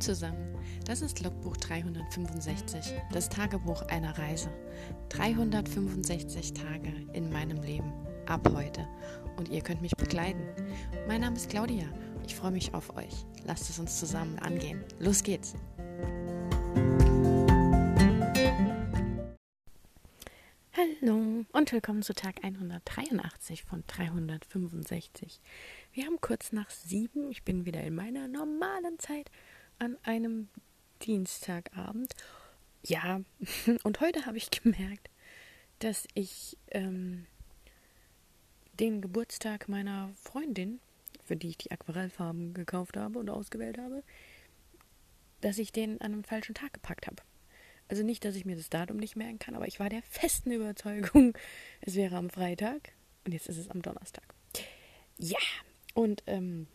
Zusammen, 0.00 0.54
das 0.84 1.00
ist 1.00 1.22
Logbuch 1.22 1.56
365, 1.56 2.92
das 3.12 3.30
Tagebuch 3.30 3.82
einer 3.88 4.16
Reise. 4.18 4.50
365 5.08 6.52
Tage 6.52 6.92
in 7.14 7.30
meinem 7.32 7.62
Leben, 7.62 7.92
ab 8.26 8.46
heute. 8.54 8.86
Und 9.36 9.48
ihr 9.48 9.62
könnt 9.62 9.80
mich 9.80 9.96
begleiten. 9.96 10.42
Mein 11.08 11.22
Name 11.22 11.36
ist 11.36 11.48
Claudia, 11.48 11.86
ich 12.26 12.34
freue 12.34 12.50
mich 12.50 12.74
auf 12.74 12.94
euch. 12.96 13.24
Lasst 13.44 13.70
es 13.70 13.78
uns 13.78 13.98
zusammen 13.98 14.38
angehen. 14.38 14.84
Los 14.98 15.22
geht's! 15.22 15.54
Hallo 20.72 21.46
und 21.52 21.72
willkommen 21.72 22.02
zu 22.02 22.14
Tag 22.14 22.44
183 22.44 23.64
von 23.64 23.82
365. 23.86 25.40
Wir 25.92 26.04
haben 26.04 26.20
kurz 26.20 26.52
nach 26.52 26.68
sieben. 26.68 27.30
Ich 27.30 27.44
bin 27.44 27.64
wieder 27.64 27.82
in 27.82 27.94
meiner 27.94 28.28
normalen 28.28 28.98
Zeit 28.98 29.30
an 29.78 29.96
einem 30.02 30.48
Dienstagabend. 31.02 32.14
Ja, 32.84 33.20
und 33.82 34.00
heute 34.00 34.26
habe 34.26 34.36
ich 34.36 34.50
gemerkt, 34.50 35.10
dass 35.78 36.06
ich 36.14 36.56
ähm, 36.70 37.26
den 38.74 39.00
Geburtstag 39.00 39.68
meiner 39.68 40.10
Freundin, 40.14 40.80
für 41.24 41.36
die 41.36 41.48
ich 41.48 41.58
die 41.58 41.70
Aquarellfarben 41.70 42.54
gekauft 42.54 42.96
habe 42.96 43.18
und 43.18 43.30
ausgewählt 43.30 43.78
habe, 43.78 44.02
dass 45.40 45.58
ich 45.58 45.72
den 45.72 46.00
an 46.00 46.12
einem 46.12 46.24
falschen 46.24 46.54
Tag 46.54 46.72
gepackt 46.72 47.06
habe. 47.06 47.22
Also 47.88 48.02
nicht, 48.02 48.24
dass 48.24 48.34
ich 48.34 48.44
mir 48.44 48.56
das 48.56 48.68
Datum 48.68 48.96
nicht 48.96 49.16
merken 49.16 49.38
kann, 49.38 49.54
aber 49.54 49.68
ich 49.68 49.78
war 49.78 49.88
der 49.88 50.02
festen 50.02 50.50
Überzeugung, 50.50 51.36
es 51.80 51.94
wäre 51.94 52.16
am 52.16 52.30
Freitag 52.30 52.92
und 53.24 53.32
jetzt 53.32 53.48
ist 53.48 53.58
es 53.58 53.70
am 53.70 53.82
Donnerstag. 53.82 54.34
Ja, 55.18 55.38
und 55.94 56.22
ähm, 56.26 56.66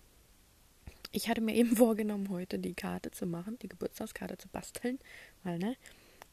ich 1.12 1.30
hatte 1.30 1.42
mir 1.42 1.56
eben 1.56 1.76
vorgenommen, 1.76 2.30
heute 2.30 2.60
die 2.60 2.74
Karte 2.74 3.12
zu 3.12 3.26
machen, 3.26 3.58
die 3.62 3.70
Geburtstagskarte 3.70 4.38
zu 4.38 4.48
basteln, 4.48 5.00
weil, 5.44 5.58
ne, 5.58 5.76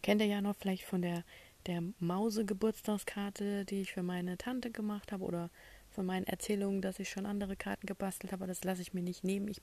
kennt 0.03 0.21
ihr 0.21 0.27
ja 0.27 0.41
noch 0.41 0.57
vielleicht 0.57 0.85
von 0.85 1.03
der, 1.03 1.25
der 1.67 1.83
Mause-Geburtstagskarte, 1.99 3.65
die 3.65 3.83
ich 3.83 3.93
für 3.93 4.03
meine 4.03 4.39
Tante 4.39 4.71
gemacht 4.71 5.13
habe 5.13 5.25
oder 5.25 5.51
von 5.91 6.07
meinen 6.07 6.27
Erzählungen, 6.27 6.83
dass 6.83 7.01
ich 7.01 7.09
schon 7.09 7.27
andere 7.27 7.57
Karten 7.57 7.87
gebastelt 7.87 8.33
habe, 8.33 8.47
das 8.47 8.63
lasse 8.63 8.83
ich 8.83 8.95
mir 8.95 9.03
nicht 9.03 9.25
nehmen. 9.25 9.49
Ich 9.49 9.61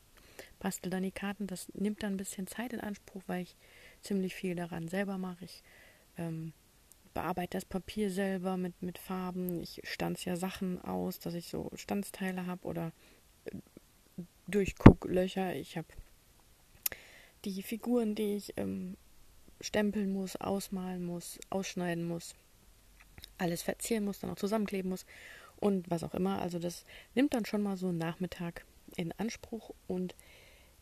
bastel 0.59 0.89
dann 0.89 1.03
die 1.03 1.11
Karten, 1.11 1.47
das 1.47 1.69
nimmt 1.73 2.03
dann 2.03 2.15
ein 2.15 2.17
bisschen 2.17 2.47
Zeit 2.47 2.73
in 2.73 2.81
Anspruch, 2.81 3.21
weil 3.27 3.43
ich 3.43 3.55
ziemlich 4.01 4.35
viel 4.35 4.55
daran 4.55 4.87
selber 4.87 5.17
mache. 5.17 5.45
Ich 5.45 5.63
ähm, 6.17 6.51
bearbeite 7.13 7.57
das 7.57 7.65
Papier 7.65 8.11
selber 8.11 8.57
mit, 8.57 8.81
mit 8.81 8.97
Farben. 8.97 9.61
Ich 9.61 9.81
stanze 9.85 10.29
ja 10.29 10.35
Sachen 10.35 10.81
aus, 10.83 11.19
dass 11.19 11.33
ich 11.35 11.47
so 11.47 11.71
Stanzteile 11.75 12.45
habe 12.47 12.67
oder 12.67 12.91
Durchgucklöcher. 14.47 15.55
Ich 15.55 15.77
habe 15.77 15.87
die 17.45 17.61
Figuren, 17.61 18.15
die 18.15 18.35
ich 18.35 18.53
ähm, 18.57 18.97
stempeln 19.61 20.11
muss, 20.11 20.35
ausmalen 20.35 21.05
muss, 21.05 21.39
ausschneiden 21.49 22.07
muss, 22.07 22.35
alles 23.37 23.61
verzieren 23.61 24.05
muss, 24.05 24.19
dann 24.19 24.29
auch 24.31 24.35
zusammenkleben 24.35 24.89
muss 24.89 25.05
und 25.57 25.89
was 25.89 26.03
auch 26.03 26.13
immer. 26.13 26.41
Also 26.41 26.59
das 26.59 26.85
nimmt 27.13 27.33
dann 27.33 27.45
schon 27.45 27.61
mal 27.61 27.77
so 27.77 27.87
einen 27.87 27.97
Nachmittag 27.97 28.65
in 28.97 29.11
Anspruch. 29.13 29.71
Und 29.87 30.15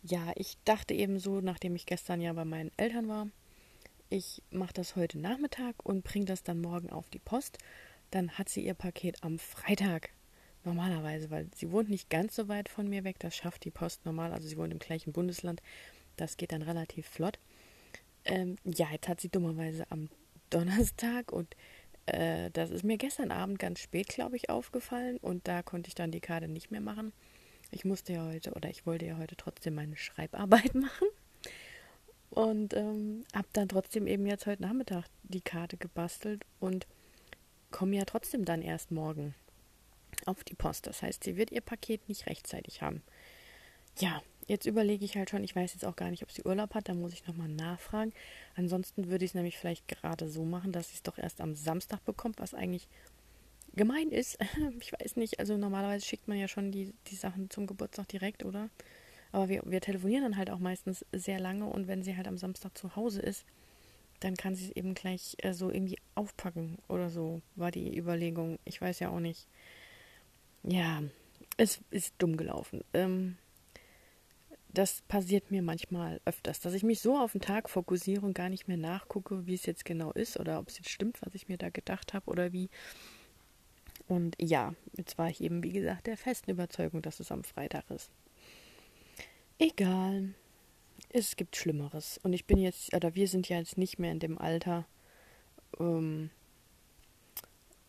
ja, 0.01 0.31
ich 0.35 0.57
dachte 0.65 0.93
eben 0.93 1.19
so, 1.19 1.41
nachdem 1.41 1.75
ich 1.75 1.85
gestern 1.85 2.21
ja 2.21 2.33
bei 2.33 2.45
meinen 2.45 2.71
Eltern 2.77 3.07
war, 3.07 3.27
ich 4.09 4.43
mache 4.51 4.73
das 4.73 4.95
heute 4.95 5.17
Nachmittag 5.19 5.75
und 5.83 6.03
bringe 6.03 6.25
das 6.25 6.43
dann 6.43 6.61
morgen 6.61 6.89
auf 6.89 7.09
die 7.09 7.19
Post. 7.19 7.57
Dann 8.11 8.37
hat 8.37 8.47
sie 8.47 8.63
ihr 8.63 8.75
Paket 8.75 9.23
am 9.23 9.39
Freitag 9.39 10.11
Normalerweise, 10.63 11.29
weil 11.29 11.47
sie 11.55 11.71
wohnt 11.71 11.89
nicht 11.89 12.09
ganz 12.09 12.35
so 12.35 12.47
weit 12.47 12.69
von 12.69 12.89
mir 12.89 13.03
weg. 13.03 13.17
Das 13.19 13.35
schafft 13.35 13.65
die 13.65 13.71
Post 13.71 14.05
normal. 14.05 14.31
Also 14.31 14.47
sie 14.47 14.57
wohnt 14.57 14.71
im 14.71 14.79
gleichen 14.79 15.11
Bundesland. 15.11 15.61
Das 16.15 16.37
geht 16.37 16.51
dann 16.51 16.61
relativ 16.61 17.07
flott. 17.07 17.39
Ähm, 18.25 18.55
ja, 18.63 18.87
jetzt 18.91 19.07
hat 19.09 19.19
sie 19.19 19.29
dummerweise 19.29 19.85
am 19.89 20.09
Donnerstag 20.49 21.31
und 21.31 21.55
äh, 22.05 22.51
das 22.51 22.69
ist 22.69 22.83
mir 22.83 22.97
gestern 22.97 23.31
Abend 23.31 23.59
ganz 23.59 23.79
spät, 23.79 24.07
glaube 24.07 24.35
ich, 24.35 24.49
aufgefallen 24.49 25.17
und 25.17 25.47
da 25.47 25.63
konnte 25.63 25.87
ich 25.87 25.95
dann 25.95 26.11
die 26.11 26.21
Karte 26.21 26.47
nicht 26.47 26.71
mehr 26.71 26.81
machen. 26.81 27.11
Ich 27.71 27.85
musste 27.85 28.13
ja 28.13 28.25
heute 28.25 28.51
oder 28.51 28.69
ich 28.69 28.85
wollte 28.85 29.05
ja 29.05 29.17
heute 29.17 29.35
trotzdem 29.35 29.75
meine 29.75 29.97
Schreibarbeit 29.97 30.75
machen 30.75 31.07
und 32.29 32.73
ähm, 32.75 33.25
habe 33.33 33.47
dann 33.53 33.67
trotzdem 33.67 34.07
eben 34.07 34.25
jetzt 34.25 34.45
heute 34.45 34.61
Nachmittag 34.61 35.05
die 35.23 35.41
Karte 35.41 35.77
gebastelt 35.77 36.45
und 36.59 36.87
komme 37.71 37.95
ja 37.95 38.05
trotzdem 38.05 38.45
dann 38.45 38.61
erst 38.61 38.91
morgen 38.91 39.33
auf 40.27 40.43
die 40.43 40.55
Post. 40.55 40.87
Das 40.87 41.01
heißt, 41.01 41.23
sie 41.23 41.37
wird 41.37 41.51
ihr 41.51 41.61
Paket 41.61 42.07
nicht 42.07 42.27
rechtzeitig 42.27 42.81
haben. 42.81 43.01
Ja, 43.99 44.21
jetzt 44.47 44.65
überlege 44.65 45.05
ich 45.05 45.15
halt 45.15 45.29
schon, 45.29 45.43
ich 45.43 45.55
weiß 45.55 45.73
jetzt 45.73 45.85
auch 45.85 45.95
gar 45.95 46.09
nicht, 46.09 46.23
ob 46.23 46.31
sie 46.31 46.43
Urlaub 46.43 46.73
hat, 46.73 46.89
da 46.89 46.93
muss 46.93 47.13
ich 47.13 47.25
nochmal 47.27 47.47
nachfragen. 47.49 48.13
Ansonsten 48.55 49.09
würde 49.09 49.25
ich 49.25 49.31
es 49.31 49.35
nämlich 49.35 49.57
vielleicht 49.57 49.87
gerade 49.87 50.27
so 50.27 50.43
machen, 50.43 50.71
dass 50.71 50.89
sie 50.89 50.95
es 50.95 51.03
doch 51.03 51.17
erst 51.17 51.41
am 51.41 51.55
Samstag 51.55 52.03
bekommt, 52.05 52.39
was 52.39 52.53
eigentlich 52.53 52.87
gemein 53.75 54.09
ist. 54.09 54.37
Ich 54.79 54.93
weiß 54.93 55.15
nicht, 55.15 55.39
also 55.39 55.57
normalerweise 55.57 56.05
schickt 56.05 56.27
man 56.27 56.37
ja 56.37 56.47
schon 56.47 56.71
die, 56.71 56.93
die 57.07 57.15
Sachen 57.15 57.49
zum 57.49 57.67
Geburtstag 57.67 58.07
direkt, 58.07 58.43
oder? 58.43 58.69
Aber 59.31 59.49
wir, 59.49 59.63
wir 59.65 59.81
telefonieren 59.81 60.23
dann 60.23 60.37
halt 60.37 60.49
auch 60.49 60.59
meistens 60.59 61.05
sehr 61.11 61.39
lange 61.39 61.65
und 61.65 61.87
wenn 61.87 62.03
sie 62.03 62.15
halt 62.15 62.27
am 62.27 62.37
Samstag 62.37 62.77
zu 62.77 62.95
Hause 62.95 63.21
ist, 63.21 63.45
dann 64.19 64.35
kann 64.37 64.55
sie 64.55 64.65
es 64.65 64.71
eben 64.71 64.93
gleich 64.93 65.35
äh, 65.39 65.53
so 65.53 65.69
irgendwie 65.69 65.97
aufpacken 66.15 66.77
oder 66.87 67.09
so, 67.09 67.41
war 67.55 67.71
die 67.71 67.97
Überlegung. 67.97 68.59
Ich 68.63 68.79
weiß 68.79 68.99
ja 68.99 69.09
auch 69.09 69.19
nicht 69.19 69.47
ja, 70.63 71.03
es 71.57 71.81
ist 71.91 72.13
dumm 72.17 72.37
gelaufen. 72.37 72.83
Ähm, 72.93 73.37
das 74.69 75.01
passiert 75.07 75.51
mir 75.51 75.61
manchmal 75.61 76.19
öfters, 76.25 76.59
dass 76.59 76.73
ich 76.73 76.83
mich 76.83 76.99
so 76.99 77.17
auf 77.17 77.33
den 77.33 77.41
Tag 77.41 77.69
fokussiere 77.69 78.25
und 78.25 78.33
gar 78.33 78.49
nicht 78.49 78.67
mehr 78.67 78.77
nachgucke, 78.77 79.45
wie 79.45 79.53
es 79.53 79.67
jetzt 79.67 79.85
genau 79.85 80.11
ist 80.11 80.39
oder 80.39 80.59
ob 80.59 80.69
es 80.69 80.79
jetzt 80.79 80.89
stimmt, 80.89 81.21
was 81.21 81.35
ich 81.35 81.47
mir 81.47 81.57
da 81.57 81.69
gedacht 81.69 82.13
habe 82.13 82.29
oder 82.29 82.51
wie. 82.51 82.69
Und 84.07 84.35
ja, 84.41 84.73
jetzt 84.97 85.17
war 85.17 85.29
ich 85.29 85.41
eben, 85.41 85.63
wie 85.63 85.71
gesagt, 85.71 86.07
der 86.07 86.17
festen 86.17 86.51
Überzeugung, 86.51 87.03
dass 87.03 87.19
es 87.19 87.31
am 87.31 87.43
Freitag 87.43 87.89
ist. 87.91 88.09
Egal. 89.59 90.33
Es 91.09 91.35
gibt 91.35 91.55
Schlimmeres. 91.55 92.19
Und 92.23 92.33
ich 92.33 92.45
bin 92.45 92.57
jetzt, 92.57 92.93
oder 92.95 93.13
wir 93.13 93.27
sind 93.27 93.47
ja 93.49 93.59
jetzt 93.59 93.77
nicht 93.77 93.99
mehr 93.99 94.11
in 94.11 94.19
dem 94.19 94.39
Alter, 94.39 94.87
ähm, 95.79 96.31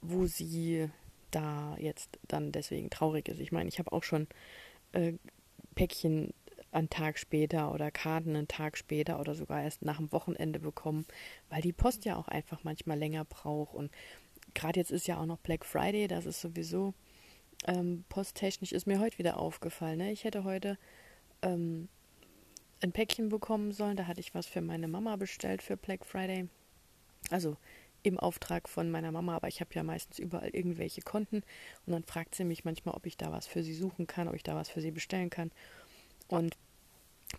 wo 0.03 0.27
sie 0.27 0.91
da 1.35 1.77
jetzt 1.79 2.19
dann 2.29 2.53
deswegen 2.53 2.91
traurig 2.91 3.29
ist. 3.29 3.41
Ich 3.41 3.53
meine, 3.53 3.69
ich 3.69 3.79
habe 3.79 3.93
auch 3.93 4.03
schon 4.03 4.27
äh, 4.93 5.15
Päckchen 5.75 6.33
einen 6.73 6.91
Tag 6.91 7.19
später 7.19 7.73
oder 7.73 7.91
Karten 7.91 8.37
einen 8.37 8.49
Tag 8.49 8.77
später 8.77 9.21
oder 9.21 9.35
sogar 9.35 9.63
erst 9.63 9.83
nach 9.83 9.99
dem 9.99 10.11
Wochenende 10.13 10.59
bekommen, 10.59 11.07
weil 11.49 11.63
die 11.63 11.73
Post 11.73 12.05
ja 12.05 12.17
auch 12.17 12.29
einfach 12.29 12.65
manchmal 12.65 12.99
länger 12.99 13.25
braucht. 13.25 13.75
Und 13.75 13.93
gerade 14.55 14.81
jetzt 14.81 14.91
ist 14.91 15.07
ja 15.07 15.19
auch 15.21 15.27
noch 15.27 15.39
Black 15.39 15.65
Friday, 15.65 16.09
das 16.09 16.27
ist 16.27 16.41
sowieso 16.41 16.95
ähm, 17.67 18.05
posttechnisch 18.09 18.73
ist 18.73 18.87
mir 18.87 19.01
heute 19.01 19.19
wieder 19.19 19.39
aufgefallen. 19.39 19.99
Ne? 19.99 20.13
Ich 20.13 20.25
hätte 20.25 20.45
heute 20.45 20.79
ähm, 21.43 21.89
ein 22.83 22.93
Päckchen 22.93 23.29
bekommen 23.29 23.73
sollen, 23.73 23.97
da 23.97 24.07
hatte 24.07 24.21
ich 24.21 24.35
was 24.35 24.47
für 24.47 24.61
meine 24.61 24.89
Mama 24.89 25.17
bestellt 25.17 25.63
für 25.63 25.77
Black 25.77 26.05
Friday. 26.05 26.49
Also 27.31 27.57
im 28.05 28.21
Auftrag 28.21 28.69
von 28.69 28.91
meiner 28.91 29.11
Mama, 29.11 29.35
aber 29.35 29.49
ich 29.49 29.61
habe 29.61 29.71
ja 29.75 29.83
meistens 29.83 30.19
überall 30.19 30.51
irgendwelche 30.51 31.01
Konten 31.01 31.43
und 31.87 31.93
dann 31.93 32.05
fragt 32.05 32.35
sie 32.35 32.45
mich 32.45 32.65
manchmal, 32.65 32.95
ob 32.95 33.07
ich 33.07 33.17
da 33.17 33.33
was 33.33 33.47
für 33.47 33.65
sie 33.65 33.75
suchen 33.75 34.07
kann, 34.07 34.29
ob 34.29 34.35
ich 34.35 34.43
da 34.43 34.55
was 34.55 34.69
für 34.69 34.81
sie 34.81 34.93
bestellen 34.93 35.31
kann. 35.31 35.51
Und 36.29 36.57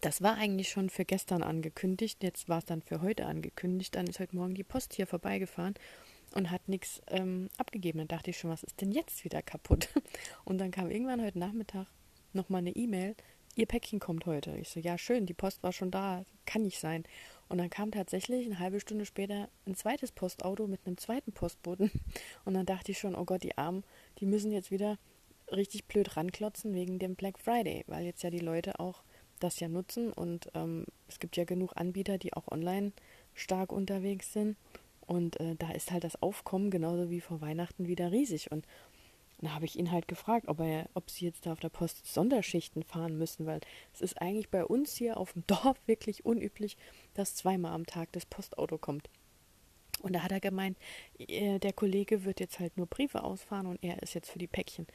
das 0.02 0.22
war 0.22 0.36
eigentlich 0.36 0.70
schon 0.70 0.90
für 0.90 1.06
gestern 1.06 1.44
angekündigt, 1.44 2.24
jetzt 2.24 2.50
war 2.50 2.58
es 2.58 2.66
dann 2.66 2.82
für 2.82 3.02
heute 3.02 3.28
angekündigt, 3.28 3.96
dann 3.96 4.08
ist 4.08 4.20
heute 4.20 4.36
Morgen 4.36 4.56
die 4.56 4.64
Post 4.64 4.94
hier 4.94 5.08
vorbeigefahren 5.08 5.76
und 6.34 6.50
hat 6.52 6.68
nichts 6.68 7.02
ähm, 7.08 7.50
abgegeben. 7.58 8.00
Dann 8.00 8.08
dachte 8.08 8.32
ich 8.32 8.38
schon, 8.38 8.50
was 8.50 8.64
ist 8.64 8.82
denn 8.82 8.92
jetzt 8.92 9.24
wieder 9.24 9.42
kaputt? 9.42 9.90
Und 10.44 10.58
dann 10.58 10.72
kam 10.72 10.90
irgendwann 10.90 11.24
heute 11.24 11.40
Nachmittag 11.40 11.88
nochmal 12.34 12.60
eine 12.60 12.76
E-Mail, 12.76 13.16
ihr 13.56 13.66
Päckchen 13.66 14.00
kommt 14.00 14.26
heute. 14.26 14.56
Ich 14.58 14.70
so, 14.70 14.80
ja 14.80 14.98
schön, 14.98 15.26
die 15.26 15.34
Post 15.34 15.64
war 15.64 15.72
schon 15.72 15.92
da, 15.92 16.24
kann 16.46 16.62
nicht 16.62 16.80
sein. 16.80 17.04
Und 17.48 17.58
dann 17.58 17.70
kam 17.70 17.92
tatsächlich 17.92 18.46
eine 18.46 18.60
halbe 18.60 18.80
Stunde 18.80 19.06
später 19.06 19.50
ein 19.66 19.76
zweites 19.76 20.12
Postauto 20.12 20.68
mit 20.68 20.82
einem 20.86 20.98
zweiten 20.98 21.32
Postboten. 21.32 21.92
Und 22.46 22.54
dann 22.54 22.66
dachte 22.66 22.92
ich 22.92 23.00
schon, 23.00 23.16
oh 23.16 23.26
Gott, 23.26 23.44
die 23.44 23.58
Armen, 23.58 23.84
die 24.20 24.26
müssen 24.26 24.52
jetzt 24.52 24.72
wieder 24.72 24.98
richtig 25.52 25.86
blöd 25.86 26.18
ranklotzen 26.18 26.74
wegen 26.74 27.00
dem 27.00 27.16
Black 27.16 27.40
Friday, 27.40 27.84
weil 27.88 28.06
jetzt 28.06 28.24
ja 28.24 28.30
die 28.30 28.40
Leute 28.40 28.80
auch 28.80 29.04
das 29.40 29.60
ja 29.60 29.68
nutzen 29.68 30.14
und 30.14 30.50
ähm, 30.56 30.86
es 31.08 31.20
gibt 31.20 31.36
ja 31.38 31.44
genug 31.44 31.74
Anbieter, 31.76 32.18
die 32.18 32.34
auch 32.34 32.48
online 32.48 32.94
stark 33.34 33.72
unterwegs 33.72 34.34
sind. 34.34 34.56
Und 35.02 35.40
äh, 35.40 35.56
da 35.56 35.72
ist 35.72 35.92
halt 35.92 36.04
das 36.04 36.22
Aufkommen 36.22 36.72
genauso 36.72 37.12
wie 37.12 37.22
vor 37.22 37.42
Weihnachten 37.42 37.88
wieder 37.88 38.12
riesig. 38.12 38.52
Und 38.52 38.66
dann 39.40 39.54
habe 39.54 39.66
ich 39.66 39.78
ihn 39.78 39.92
halt 39.92 40.08
gefragt, 40.08 40.48
ob, 40.48 40.60
er, 40.60 40.90
ob 40.94 41.10
sie 41.10 41.26
jetzt 41.26 41.46
da 41.46 41.52
auf 41.52 41.60
der 41.60 41.70
Post 41.70 42.06
Sonderschichten 42.06 42.84
fahren 42.84 43.18
müssen, 43.18 43.46
weil 43.46 43.60
es 43.94 44.02
ist 44.02 44.22
eigentlich 44.22 44.50
bei 44.50 44.66
uns 44.66 44.96
hier 44.96 45.18
auf 45.18 45.34
dem 45.34 45.44
Dorf 45.48 45.78
wirklich 45.86 46.26
unüblich, 46.26 46.78
dass 47.14 47.36
zweimal 47.36 47.74
am 47.74 47.86
Tag 47.86 48.12
das 48.14 48.26
Postauto 48.26 48.78
kommt. 48.78 49.10
Und 50.02 50.14
da 50.14 50.24
hat 50.24 50.32
er 50.32 50.40
gemeint, 50.40 50.78
äh, 51.18 51.60
der 51.60 51.74
Kollege 51.74 52.26
wird 52.26 52.40
jetzt 52.40 52.60
halt 52.60 52.78
nur 52.78 52.86
Briefe 52.86 53.24
ausfahren 53.24 53.66
und 53.66 53.84
er 53.84 54.02
ist 54.04 54.14
jetzt 54.14 54.30
für 54.30 54.40
die 54.40 54.48
Päckchen. 54.48 54.88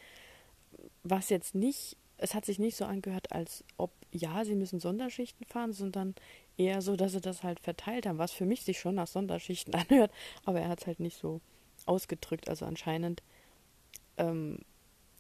Was 1.03 1.31
jetzt 1.31 1.55
nicht 1.55 1.97
es 2.21 2.35
hat 2.35 2.45
sich 2.45 2.59
nicht 2.59 2.77
so 2.77 2.85
angehört, 2.85 3.33
als 3.33 3.65
ob, 3.77 3.91
ja, 4.13 4.45
sie 4.45 4.55
müssen 4.55 4.79
Sonderschichten 4.79 5.47
fahren, 5.47 5.73
sondern 5.73 6.15
eher 6.57 6.83
so, 6.83 6.97
dass 6.97 7.13
sie 7.13 7.21
das 7.21 7.43
halt 7.43 7.61
verteilt 7.61 8.07
haben, 8.07 8.19
was 8.19 8.33
für 8.33 8.45
mich 8.45 8.63
sich 8.63 8.79
schon 8.79 8.95
nach 8.95 9.07
Sonderschichten 9.07 9.75
anhört, 9.89 10.13
aber 10.45 10.61
er 10.61 10.69
hat 10.69 10.83
es 10.83 10.87
halt 10.87 11.01
nicht 11.01 11.17
so 11.17 11.41
ausgedrückt. 11.87 12.49
Also 12.49 12.67
anscheinend 12.67 13.23
ähm, 14.21 14.59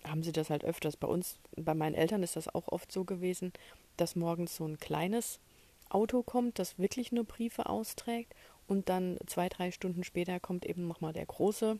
haben 0.04 0.22
sie 0.22 0.32
das 0.32 0.50
halt 0.50 0.64
öfters. 0.64 0.96
Bei 0.96 1.08
uns, 1.08 1.38
bei 1.56 1.74
meinen 1.74 1.94
Eltern 1.94 2.22
ist 2.22 2.36
das 2.36 2.54
auch 2.54 2.68
oft 2.68 2.92
so 2.92 3.04
gewesen, 3.04 3.52
dass 3.96 4.16
morgens 4.16 4.56
so 4.56 4.64
ein 4.64 4.78
kleines 4.78 5.40
Auto 5.88 6.22
kommt, 6.22 6.58
das 6.58 6.78
wirklich 6.78 7.12
nur 7.12 7.24
Briefe 7.24 7.66
austrägt 7.66 8.34
und 8.66 8.88
dann 8.88 9.18
zwei, 9.26 9.48
drei 9.48 9.72
Stunden 9.72 10.04
später 10.04 10.38
kommt 10.38 10.64
eben 10.64 10.86
nochmal 10.86 11.12
der 11.12 11.26
große 11.26 11.78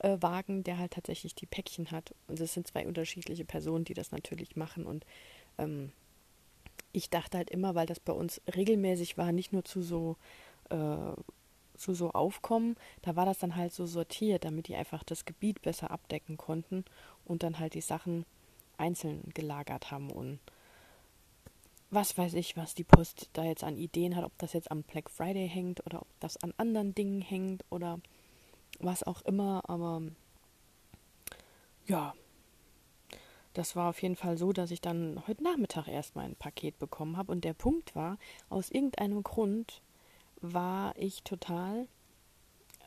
äh, 0.00 0.16
Wagen, 0.20 0.64
der 0.64 0.78
halt 0.78 0.92
tatsächlich 0.92 1.34
die 1.34 1.46
Päckchen 1.46 1.90
hat. 1.90 2.14
Und 2.26 2.40
es 2.40 2.54
sind 2.54 2.66
zwei 2.66 2.86
unterschiedliche 2.86 3.44
Personen, 3.44 3.84
die 3.84 3.94
das 3.94 4.10
natürlich 4.10 4.56
machen. 4.56 4.84
Und 4.84 5.06
ähm, 5.58 5.92
ich 6.92 7.10
dachte 7.10 7.38
halt 7.38 7.50
immer, 7.50 7.74
weil 7.74 7.86
das 7.86 8.00
bei 8.00 8.12
uns 8.12 8.40
regelmäßig 8.54 9.16
war, 9.16 9.32
nicht 9.32 9.52
nur 9.52 9.64
zu 9.64 9.80
so 9.80 10.16
äh, 10.70 11.12
zu 11.78 11.94
so 11.94 12.10
Aufkommen, 12.10 12.76
da 13.02 13.16
war 13.16 13.26
das 13.26 13.38
dann 13.38 13.56
halt 13.56 13.72
so 13.72 13.86
sortiert, 13.86 14.44
damit 14.44 14.68
die 14.68 14.76
einfach 14.76 15.04
das 15.04 15.24
Gebiet 15.24 15.62
besser 15.62 15.90
abdecken 15.90 16.36
konnten 16.36 16.84
und 17.24 17.42
dann 17.42 17.58
halt 17.58 17.74
die 17.74 17.80
Sachen 17.80 18.24
einzeln 18.76 19.22
gelagert 19.34 19.90
haben 19.90 20.10
und 20.10 20.38
was 21.90 22.18
weiß 22.18 22.34
ich, 22.34 22.56
was 22.56 22.74
die 22.74 22.84
Post 22.84 23.30
da 23.32 23.44
jetzt 23.44 23.64
an 23.64 23.78
Ideen 23.78 24.14
hat, 24.14 24.24
ob 24.24 24.36
das 24.38 24.52
jetzt 24.52 24.70
am 24.70 24.82
Black 24.82 25.08
Friday 25.08 25.48
hängt 25.48 25.84
oder 25.86 26.02
ob 26.02 26.08
das 26.20 26.36
an 26.36 26.52
anderen 26.58 26.94
Dingen 26.94 27.22
hängt 27.22 27.64
oder 27.70 27.98
was 28.78 29.02
auch 29.02 29.22
immer, 29.22 29.62
aber 29.68 30.02
ja, 31.86 32.14
das 33.54 33.74
war 33.74 33.88
auf 33.88 34.02
jeden 34.02 34.16
Fall 34.16 34.36
so, 34.36 34.52
dass 34.52 34.70
ich 34.70 34.80
dann 34.80 35.26
heute 35.26 35.42
Nachmittag 35.42 35.88
erst 35.88 36.14
mein 36.14 36.36
Paket 36.36 36.78
bekommen 36.78 37.16
habe 37.16 37.32
und 37.32 37.44
der 37.44 37.54
Punkt 37.54 37.96
war, 37.96 38.18
aus 38.50 38.70
irgendeinem 38.70 39.22
Grund 39.22 39.82
war 40.40 40.94
ich 40.96 41.22
total 41.22 41.88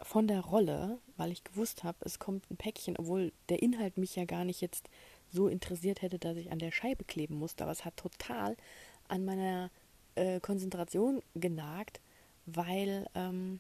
von 0.04 0.28
der 0.28 0.42
Rolle, 0.42 1.00
weil 1.18 1.32
ich 1.32 1.44
gewusst 1.44 1.84
habe, 1.84 1.98
es 2.02 2.20
kommt 2.20 2.50
ein 2.50 2.58
Päckchen, 2.58 2.98
obwohl 2.98 3.32
der 3.50 3.62
Inhalt 3.62 3.98
mich 3.98 4.16
ja 4.16 4.26
gar 4.26 4.46
nicht 4.46 4.62
jetzt 4.62 4.90
so 5.30 5.48
interessiert 5.48 6.02
hätte, 6.02 6.20
dass 6.20 6.38
ich 6.38 6.52
an 6.52 6.60
der 6.60 6.72
Scheibe 6.72 7.04
kleben 7.04 7.36
musste, 7.36 7.64
aber 7.64 7.72
es 7.72 7.86
hat 7.86 7.98
total 7.98 8.58
an 9.08 9.26
meiner 9.26 9.70
äh, 10.16 10.40
Konzentration 10.40 11.22
genagt, 11.36 12.02
weil, 12.46 13.06
ähm, 13.16 13.60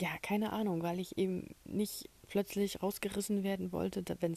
ja, 0.00 0.10
keine 0.22 0.52
Ahnung, 0.52 0.82
weil 0.82 0.98
ich 0.98 1.16
eben 1.16 1.54
nicht 1.64 2.08
plötzlich 2.28 2.82
rausgerissen 2.82 3.42
werden 3.42 3.72
wollte, 3.72 4.04
wenn 4.20 4.32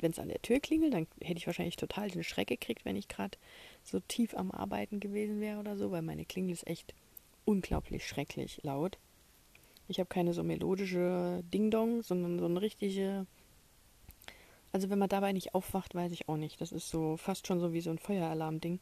es 0.00 0.18
an 0.18 0.28
der 0.28 0.42
Tür 0.42 0.60
klingelt, 0.60 0.94
dann 0.94 1.06
hätte 1.20 1.38
ich 1.38 1.46
wahrscheinlich 1.46 1.76
total 1.76 2.10
den 2.10 2.24
Schreck 2.24 2.48
gekriegt, 2.48 2.84
wenn 2.84 2.96
ich 2.96 3.08
gerade 3.08 3.36
so 3.82 4.00
tief 4.00 4.34
am 4.34 4.50
Arbeiten 4.50 5.00
gewesen 5.00 5.40
wäre 5.40 5.60
oder 5.60 5.76
so, 5.76 5.90
weil 5.90 6.02
meine 6.02 6.24
Klingel 6.24 6.52
ist 6.52 6.66
echt 6.66 6.94
unglaublich 7.44 8.06
schrecklich 8.06 8.60
laut. 8.62 8.98
Ich 9.88 9.98
habe 9.98 10.08
keine 10.08 10.32
so 10.32 10.42
melodische 10.42 11.42
Ding-Dong, 11.52 12.02
sondern 12.02 12.38
so 12.38 12.46
eine 12.46 12.62
richtige 12.62 13.26
also 14.74 14.90
wenn 14.90 14.98
man 14.98 15.08
dabei 15.08 15.32
nicht 15.32 15.54
aufwacht, 15.54 15.94
weiß 15.94 16.10
ich 16.10 16.28
auch 16.28 16.36
nicht. 16.36 16.60
Das 16.60 16.72
ist 16.72 16.90
so 16.90 17.16
fast 17.16 17.46
schon 17.46 17.60
so 17.60 17.72
wie 17.72 17.80
so 17.80 17.90
ein 17.90 17.98
Feueralarm-Ding. 17.98 18.80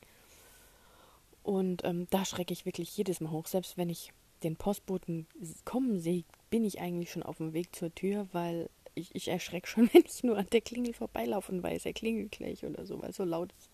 Und 1.43 1.85
ähm, 1.85 2.07
da 2.09 2.25
schrecke 2.25 2.55
ich 2.55 2.65
wirklich 2.65 2.97
jedes 2.97 3.21
Mal 3.21 3.31
hoch. 3.31 3.47
Selbst 3.47 3.77
wenn 3.77 3.91
ich 3.91 4.11
den 4.43 4.57
Postboten 4.57 5.27
kommen 5.67 6.01
sehe, 6.01 6.25
bin 6.53 6.67
ich 6.67 6.83
eigentlich 6.83 7.11
schon 7.11 7.23
auf 7.23 7.39
dem 7.39 7.55
Weg 7.55 7.75
zur 7.75 7.95
Tür, 7.95 8.29
weil 8.33 8.69
ich, 8.95 9.15
ich 9.15 9.29
erschrecke 9.29 9.67
schon, 9.67 9.89
wenn 9.93 10.05
ich 10.05 10.23
nur 10.23 10.37
an 10.37 10.47
der 10.53 10.61
Klingel 10.61 10.93
vorbeilaufe 10.93 11.51
und 11.51 11.63
weiß, 11.63 11.87
er 11.87 11.95
klingelt 11.95 12.31
gleich 12.31 12.63
oder 12.65 12.85
so, 12.85 13.01
weil 13.01 13.11
es 13.11 13.17
so 13.17 13.25
laut 13.25 13.55
ist. 13.59 13.71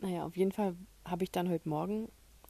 Naja, 0.00 0.24
auf 0.24 0.38
jeden 0.38 0.52
Fall 0.52 0.74
habe 1.04 1.22
ich 1.22 1.30
dann 1.30 1.50
heute 1.50 1.68
Morgen 1.68 2.08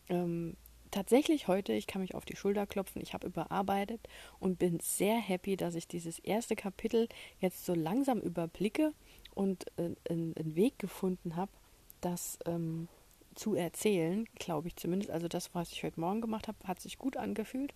ähm, 0.09 0.57
tatsächlich 0.93 1.49
heute, 1.49 1.73
ich 1.73 1.89
kann 1.89 2.03
mich 2.03 2.15
auf 2.15 2.25
die 2.25 2.37
Schulter 2.37 2.69
klopfen, 2.69 3.03
ich 3.03 3.15
habe 3.15 3.27
überarbeitet 3.27 4.01
und 4.39 4.61
bin 4.61 4.79
sehr 4.79 5.17
happy, 5.17 5.57
dass 5.57 5.75
ich 5.75 5.89
dieses 5.89 6.21
erste 6.21 6.55
Kapitel 6.55 7.09
jetzt 7.41 7.67
so 7.67 7.75
langsam 7.75 8.21
überblicke 8.21 8.93
und 9.35 9.67
äh, 9.77 9.91
einen 10.09 10.55
Weg 10.55 10.79
gefunden 10.79 11.35
habe, 11.35 11.51
das 12.01 12.39
ähm, 12.47 12.87
zu 13.35 13.57
erzählen, 13.57 14.29
glaube 14.37 14.69
ich 14.69 14.77
zumindest. 14.77 15.11
Also 15.11 15.27
das, 15.27 15.53
was 15.53 15.73
ich 15.73 15.83
heute 15.83 15.99
Morgen 15.99 16.21
gemacht 16.21 16.47
habe, 16.47 16.59
hat 16.63 16.81
sich 16.81 16.97
gut 16.97 17.17
angefühlt. 17.17 17.75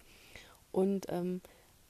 Und 0.72 1.06
ähm, 1.08 1.40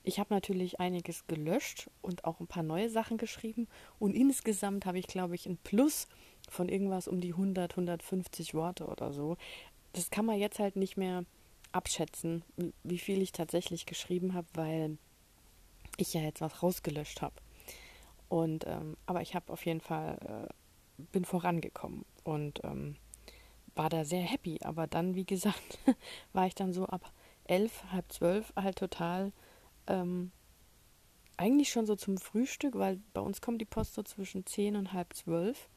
ich 0.05 0.19
habe 0.19 0.33
natürlich 0.33 0.81
einiges 0.81 1.27
gelöscht 1.27 1.91
und 2.01 2.25
auch 2.25 2.41
ein 2.41 2.47
paar 2.47 2.63
neue 2.63 2.89
Sachen 2.89 3.19
geschrieben. 3.19 3.69
Und 3.99 4.15
insgesamt 4.15 4.87
habe 4.87 4.99
ich, 4.99 5.07
glaube 5.07 5.35
ich, 5.35 5.47
ein 5.47 5.59
Plus 5.59 6.09
von 6.49 6.69
irgendwas 6.69 7.09
um 7.09 7.21
die 7.21 7.33
100, 7.33 7.73
150 7.73 8.55
Worte 8.55 8.87
oder 8.87 9.13
so 9.13 9.37
das 9.93 10.11
kann 10.11 10.25
man 10.25 10.39
jetzt 10.39 10.59
halt 10.59 10.77
nicht 10.77 10.97
mehr 10.97 11.25
abschätzen, 11.73 12.43
wie 12.83 12.99
viel 12.99 13.21
ich 13.21 13.33
tatsächlich 13.33 13.87
geschrieben 13.87 14.35
habe, 14.35 14.47
weil 14.55 14.99
ich 15.97 16.15
ja 16.15 16.21
jetzt 16.21 16.41
was 16.41 16.63
rausgelöscht 16.63 17.23
habe. 17.23 17.35
Und 18.29 18.67
ähm, 18.67 18.97
aber 19.07 19.23
ich 19.23 19.35
habe 19.35 19.53
auf 19.53 19.65
jeden 19.67 19.81
Fall 19.81 20.49
äh, 20.49 21.03
bin 21.13 21.25
vorangekommen 21.25 22.05
und 22.25 22.61
ähm, 22.65 22.97
war 23.75 23.89
da 23.89 24.05
sehr 24.05 24.23
happy. 24.23 24.59
Aber 24.63 24.87
dann, 24.87 25.15
wie 25.15 25.25
gesagt, 25.25 25.79
war 26.33 26.47
ich 26.47 26.55
dann 26.55 26.73
so 26.73 26.87
ab 26.87 27.13
elf, 27.49 27.85
halb 27.91 28.11
zwölf 28.13 28.53
halt 28.57 28.77
total 28.77 29.33
ähm, 29.87 30.31
eigentlich 31.37 31.71
schon 31.71 31.87
so 31.87 31.97
zum 31.97 32.19
Frühstück, 32.19 32.75
weil 32.77 33.01
bei 33.15 33.21
uns 33.21 33.41
kommt 33.41 33.61
die 33.61 33.67
Post 33.67 33.95
so 33.95 34.03
zwischen 34.03 34.47
zehn 34.47 34.77
und 34.77 34.93
halb 34.93 35.15
zwölf 35.15 35.69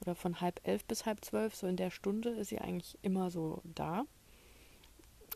oder 0.00 0.14
von 0.14 0.40
halb 0.40 0.60
elf 0.64 0.84
bis 0.84 1.06
halb 1.06 1.24
zwölf, 1.24 1.54
so 1.54 1.66
in 1.66 1.76
der 1.76 1.90
Stunde 1.90 2.30
ist 2.30 2.48
sie 2.48 2.60
eigentlich 2.60 2.98
immer 3.02 3.30
so 3.30 3.62
da. 3.64 4.04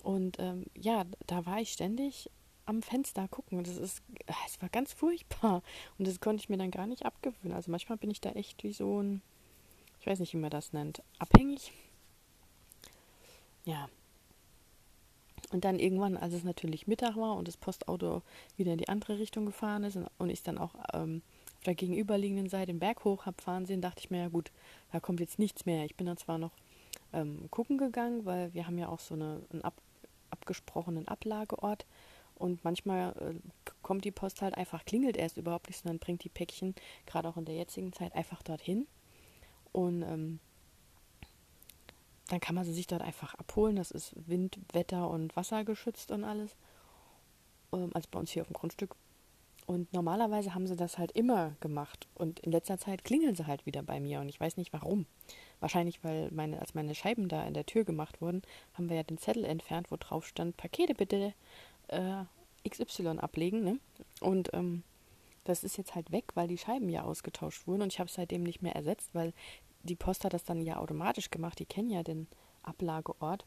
Und 0.03 0.39
ähm, 0.39 0.67
ja, 0.75 1.05
da 1.27 1.47
war 1.47 1.61
ich 1.61 1.73
ständig 1.73 2.31
am 2.67 2.83
Fenster 2.83 3.29
gucken. 3.29 3.59
Und 3.59 3.67
das 3.67 3.77
ist, 3.77 4.03
ah, 4.27 4.35
es 4.47 4.61
war 4.63 4.69
ganz 4.69 4.93
furchtbar. 4.93 5.63
Und 5.99 6.07
das 6.07 6.21
konnte 6.21 6.43
ich 6.43 6.49
mir 6.49 6.57
dann 6.57 6.71
gar 6.71 6.87
nicht 6.87 7.05
abgewöhnen. 7.05 7.55
Also 7.55 7.71
manchmal 7.71 7.99
bin 7.99 8.11
ich 8.11 8.21
da 8.21 8.31
echt 8.31 8.63
wie 8.65 8.73
so 8.73 9.03
ein, 9.03 9.23
ich 10.01 10.07
weiß 10.07 10.21
nicht, 10.21 10.33
wie 10.33 10.39
man 10.39 10.51
das 10.51 10.73
nennt, 10.73 11.03
abhängig. 11.19 11.73
Ja. 13.65 13.89
Und 15.51 15.65
dann 15.65 15.79
irgendwann, 15.79 16.17
als 16.17 16.33
es 16.33 16.45
natürlich 16.45 16.87
Mittag 16.87 17.17
war 17.17 17.37
und 17.37 17.49
das 17.49 17.57
Postauto 17.57 18.23
wieder 18.57 18.73
in 18.73 18.79
die 18.79 18.89
andere 18.89 19.19
Richtung 19.19 19.47
gefahren 19.47 19.85
ist 19.85 19.99
und 20.19 20.31
ich 20.31 20.43
dann 20.43 20.59
auch 20.59 20.75
ähm, 20.93 21.23
auf 21.59 21.65
der 21.65 21.75
gegenüberliegenden 21.75 22.49
Seite 22.49 22.67
den 22.67 22.79
Berg 22.79 23.05
hoch 23.05 23.27
habe 23.27 23.43
fahren 23.43 23.67
sehen, 23.67 23.81
dachte 23.81 24.01
ich 24.01 24.11
mir, 24.11 24.21
ja 24.21 24.29
gut, 24.29 24.53
da 24.93 25.01
kommt 25.01 25.21
jetzt 25.21 25.39
nichts 25.39 25.67
mehr. 25.67 25.85
Ich 25.85 25.97
bin 25.97 26.07
dann 26.07 26.17
zwar 26.17 26.39
noch 26.39 26.53
ähm, 27.13 27.49
gucken 27.51 27.79
gegangen, 27.79 28.25
weil 28.25 28.55
wir 28.55 28.67
haben 28.67 28.79
ja 28.79 28.89
auch 28.89 29.01
so 29.01 29.15
eine, 29.15 29.43
einen 29.53 29.63
ab, 29.63 29.75
abgesprochenen 30.31 31.09
Ablageort 31.09 31.85
und 32.41 32.65
manchmal 32.65 33.13
äh, 33.19 33.35
kommt 33.83 34.07
die 34.07 34.11
Post 34.11 34.41
halt 34.41 34.57
einfach, 34.57 34.87
klingelt 34.87 35.19
erst 35.19 35.37
überhaupt 35.37 35.69
nicht, 35.69 35.83
sondern 35.83 35.99
bringt 35.99 36.25
die 36.25 36.31
Päckchen, 36.31 36.75
gerade 37.05 37.29
auch 37.29 37.37
in 37.37 37.45
der 37.45 37.55
jetzigen 37.55 37.93
Zeit, 37.93 38.15
einfach 38.15 38.43
dorthin. 38.43 38.87
Und 39.73 40.03
ähm, 40.03 40.41
dann 42.33 42.41
kann 42.41 42.55
man 42.55 42.65
sie 42.65 42.73
sich 42.73 42.87
dort 42.87 43.03
einfach 43.03 43.35
abholen. 43.35 43.77
Das 43.77 43.91
ist 43.91 44.13
Wind, 44.29 44.59
Wetter 44.73 45.09
und 45.11 45.37
Wasser 45.37 45.65
geschützt 45.65 46.11
und 46.11 46.25
alles. 46.25 46.57
Ähm, 47.73 47.91
also 47.95 48.09
bei 48.11 48.19
uns 48.19 48.31
hier 48.31 48.43
auf 48.43 48.49
dem 48.49 48.55
Grundstück 48.55 48.95
und 49.71 49.93
normalerweise 49.93 50.53
haben 50.53 50.67
sie 50.67 50.75
das 50.75 50.99
halt 50.99 51.13
immer 51.13 51.55
gemacht. 51.61 52.09
Und 52.17 52.41
in 52.41 52.51
letzter 52.51 52.77
Zeit 52.79 53.05
klingeln 53.05 53.37
sie 53.37 53.47
halt 53.47 53.67
wieder 53.67 53.85
bei 53.85 54.01
mir. 54.01 54.19
Und 54.19 54.29
ich 54.29 54.41
weiß 54.41 54.57
nicht 54.57 54.73
warum. 54.73 55.07
Wahrscheinlich, 55.61 56.03
weil 56.03 56.29
meine, 56.33 56.61
als 56.61 56.75
meine 56.75 56.93
Scheiben 56.93 57.29
da 57.29 57.45
in 57.45 57.55
der 57.55 57.67
Tür 57.67 57.85
gemacht 57.85 58.21
wurden, 58.21 58.43
haben 58.75 58.89
wir 58.89 58.97
ja 58.97 59.05
den 59.05 59.19
Zettel 59.19 59.45
entfernt, 59.45 59.93
wo 59.93 59.97
drauf 59.97 60.27
stand, 60.27 60.57
Pakete 60.57 60.95
bitte 60.95 61.35
äh, 61.87 62.25
XY 62.69 63.19
ablegen. 63.19 63.63
Ne? 63.63 63.79
Und 64.21 64.53
ähm, 64.55 64.83
das 65.45 65.63
ist 65.63 65.77
jetzt 65.77 65.95
halt 65.95 66.11
weg, 66.11 66.25
weil 66.35 66.49
die 66.49 66.59
Scheiben 66.59 66.89
ja 66.89 67.05
ausgetauscht 67.05 67.69
wurden. 67.69 67.83
Und 67.83 67.93
ich 67.93 68.01
habe 68.01 68.09
es 68.09 68.15
seitdem 68.15 68.43
nicht 68.43 68.63
mehr 68.63 68.75
ersetzt, 68.75 69.11
weil 69.13 69.33
die 69.83 69.97
Post 69.97 70.25
hat 70.25 70.35
das 70.35 70.45
dann 70.45 70.61
ja 70.61 70.79
automatisch 70.79 71.31
gemacht. 71.31 71.59
Die 71.59 71.67
kennen 71.67 71.91
ja 71.91 72.03
den 72.03 72.27
Ablageort. 72.63 73.47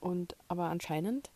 Und 0.00 0.36
aber 0.48 0.64
anscheinend 0.64 1.30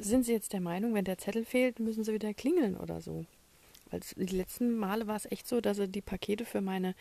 sind 0.00 0.24
Sie 0.24 0.32
jetzt 0.32 0.52
der 0.52 0.60
Meinung, 0.60 0.94
wenn 0.94 1.04
der 1.04 1.18
Zettel 1.18 1.44
fehlt, 1.44 1.78
müssen 1.78 2.04
Sie 2.04 2.12
wieder 2.12 2.32
klingeln 2.34 2.76
oder 2.76 3.00
so? 3.00 3.26
Weil 3.90 4.00
die 4.16 4.36
letzten 4.36 4.76
Male 4.76 5.06
war 5.06 5.16
es 5.16 5.30
echt 5.30 5.48
so, 5.48 5.60
dass 5.60 5.78
sie 5.78 5.88
die 5.88 6.02
Pakete 6.02 6.44
für 6.44 6.60
meine 6.60 6.94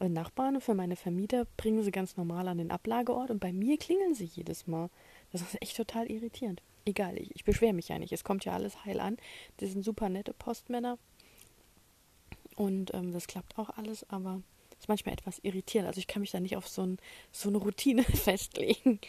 äh, 0.00 0.08
Nachbarn 0.08 0.60
für 0.60 0.74
meine 0.74 0.96
Vermieter 0.96 1.46
bringen 1.56 1.82
sie 1.82 1.90
ganz 1.90 2.16
normal 2.16 2.48
an 2.48 2.58
den 2.58 2.70
Ablageort 2.70 3.30
und 3.30 3.40
bei 3.40 3.52
mir 3.52 3.76
klingeln 3.76 4.14
sie 4.14 4.24
jedes 4.24 4.66
Mal. 4.66 4.88
Das 5.32 5.42
ist 5.42 5.60
echt 5.60 5.76
total 5.76 6.10
irritierend. 6.10 6.62
Egal, 6.84 7.18
ich, 7.18 7.34
ich 7.34 7.44
beschwere 7.44 7.72
mich 7.72 7.88
ja 7.88 7.98
nicht. 7.98 8.12
Es 8.12 8.24
kommt 8.24 8.44
ja 8.44 8.52
alles 8.52 8.84
heil 8.84 9.00
an. 9.00 9.16
Das 9.58 9.70
sind 9.70 9.84
super 9.84 10.08
nette 10.08 10.32
Postmänner 10.32 10.98
und 12.56 12.94
ähm, 12.94 13.12
das 13.12 13.26
klappt 13.26 13.58
auch 13.58 13.70
alles, 13.70 14.08
aber 14.10 14.42
ist 14.82 14.88
manchmal 14.88 15.14
etwas 15.14 15.38
irritierend. 15.42 15.86
Also 15.86 15.98
ich 15.98 16.08
kann 16.08 16.20
mich 16.20 16.32
da 16.32 16.40
nicht 16.40 16.56
auf 16.56 16.68
so, 16.68 16.82
ein, 16.82 16.98
so 17.30 17.48
eine 17.48 17.58
Routine 17.58 18.02
festlegen. 18.02 19.00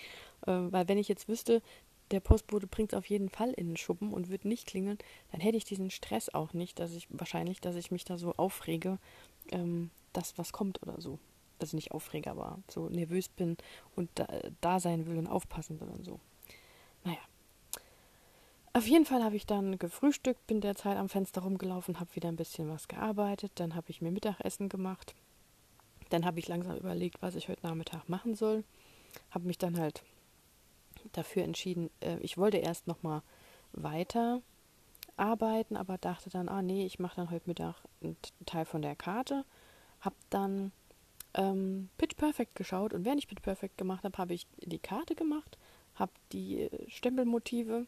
Äh, 0.45 0.51
weil 0.51 0.87
wenn 0.87 0.97
ich 0.97 1.07
jetzt 1.07 1.27
wüsste, 1.27 1.61
der 2.11 2.19
Postbote 2.19 2.67
bringt 2.67 2.93
es 2.93 2.97
auf 2.97 3.07
jeden 3.07 3.29
Fall 3.29 3.51
in 3.51 3.69
den 3.69 3.77
Schuppen 3.77 4.13
und 4.13 4.29
wird 4.29 4.45
nicht 4.45 4.67
klingeln, 4.67 4.99
dann 5.31 5.41
hätte 5.41 5.57
ich 5.57 5.65
diesen 5.65 5.89
Stress 5.89 6.29
auch 6.29 6.53
nicht, 6.53 6.79
dass 6.79 6.93
ich 6.93 7.07
wahrscheinlich, 7.09 7.59
dass 7.59 7.75
ich 7.75 7.89
mich 7.89 8.05
da 8.05 8.17
so 8.17 8.33
aufrege, 8.33 8.99
ähm, 9.51 9.89
das, 10.13 10.37
was 10.37 10.53
kommt 10.53 10.81
oder 10.83 11.01
so. 11.01 11.17
Also 11.59 11.75
nicht 11.75 11.91
aufrege, 11.91 12.29
aber 12.29 12.59
so 12.67 12.89
nervös 12.89 13.29
bin 13.29 13.57
und 13.95 14.09
da, 14.15 14.27
da 14.61 14.79
sein 14.79 15.07
will 15.07 15.17
und 15.17 15.27
aufpassen 15.27 15.79
will 15.79 15.87
und 15.87 16.05
so. 16.05 16.19
Naja. 17.03 17.19
Auf 18.73 18.85
jeden 18.85 19.05
Fall 19.05 19.23
habe 19.23 19.35
ich 19.35 19.45
dann 19.45 19.79
gefrühstückt, 19.79 20.45
bin 20.45 20.61
derzeit 20.61 20.97
am 20.97 21.09
Fenster 21.09 21.41
rumgelaufen, 21.41 21.99
habe 21.99 22.15
wieder 22.15 22.27
ein 22.27 22.35
bisschen 22.35 22.69
was 22.69 22.87
gearbeitet, 22.87 23.53
dann 23.55 23.75
habe 23.75 23.89
ich 23.89 24.01
mir 24.01 24.11
Mittagessen 24.11 24.67
gemacht. 24.67 25.15
Dann 26.13 26.25
habe 26.25 26.37
ich 26.37 26.47
langsam 26.47 26.77
überlegt, 26.77 27.23
was 27.23 27.33
ich 27.33 27.49
heute 27.49 27.65
Nachmittag 27.65 28.07
machen 28.07 28.35
soll. 28.35 28.63
Habe 29.31 29.47
mich 29.47 29.57
dann 29.57 29.79
halt 29.79 30.03
dafür 31.13 31.43
entschieden, 31.43 31.89
äh, 32.01 32.19
ich 32.19 32.37
wollte 32.37 32.57
erst 32.57 32.85
noch 32.85 33.01
mal 33.01 33.23
weiter 33.71 34.43
arbeiten, 35.17 35.75
aber 35.75 35.97
dachte 35.97 36.29
dann, 36.29 36.49
ah 36.49 36.61
nee, 36.61 36.85
ich 36.85 36.99
mache 36.99 37.15
dann 37.15 37.31
heute 37.31 37.47
Mittag 37.47 37.77
einen 38.03 38.15
Teil 38.45 38.65
von 38.65 38.83
der 38.83 38.95
Karte. 38.95 39.43
Habe 40.01 40.15
dann 40.29 40.71
ähm, 41.33 41.89
Pitch 41.97 42.15
Perfect 42.15 42.53
geschaut 42.53 42.93
und 42.93 43.05
während 43.05 43.19
ich 43.19 43.27
Pitch 43.27 43.41
Perfect 43.41 43.79
gemacht 43.79 44.03
habe, 44.03 44.17
habe 44.19 44.35
ich 44.35 44.45
die 44.57 44.77
Karte 44.77 45.15
gemacht, 45.15 45.57
habe 45.95 46.11
die 46.31 46.61
äh, 46.61 46.89
Stempelmotive 46.91 47.87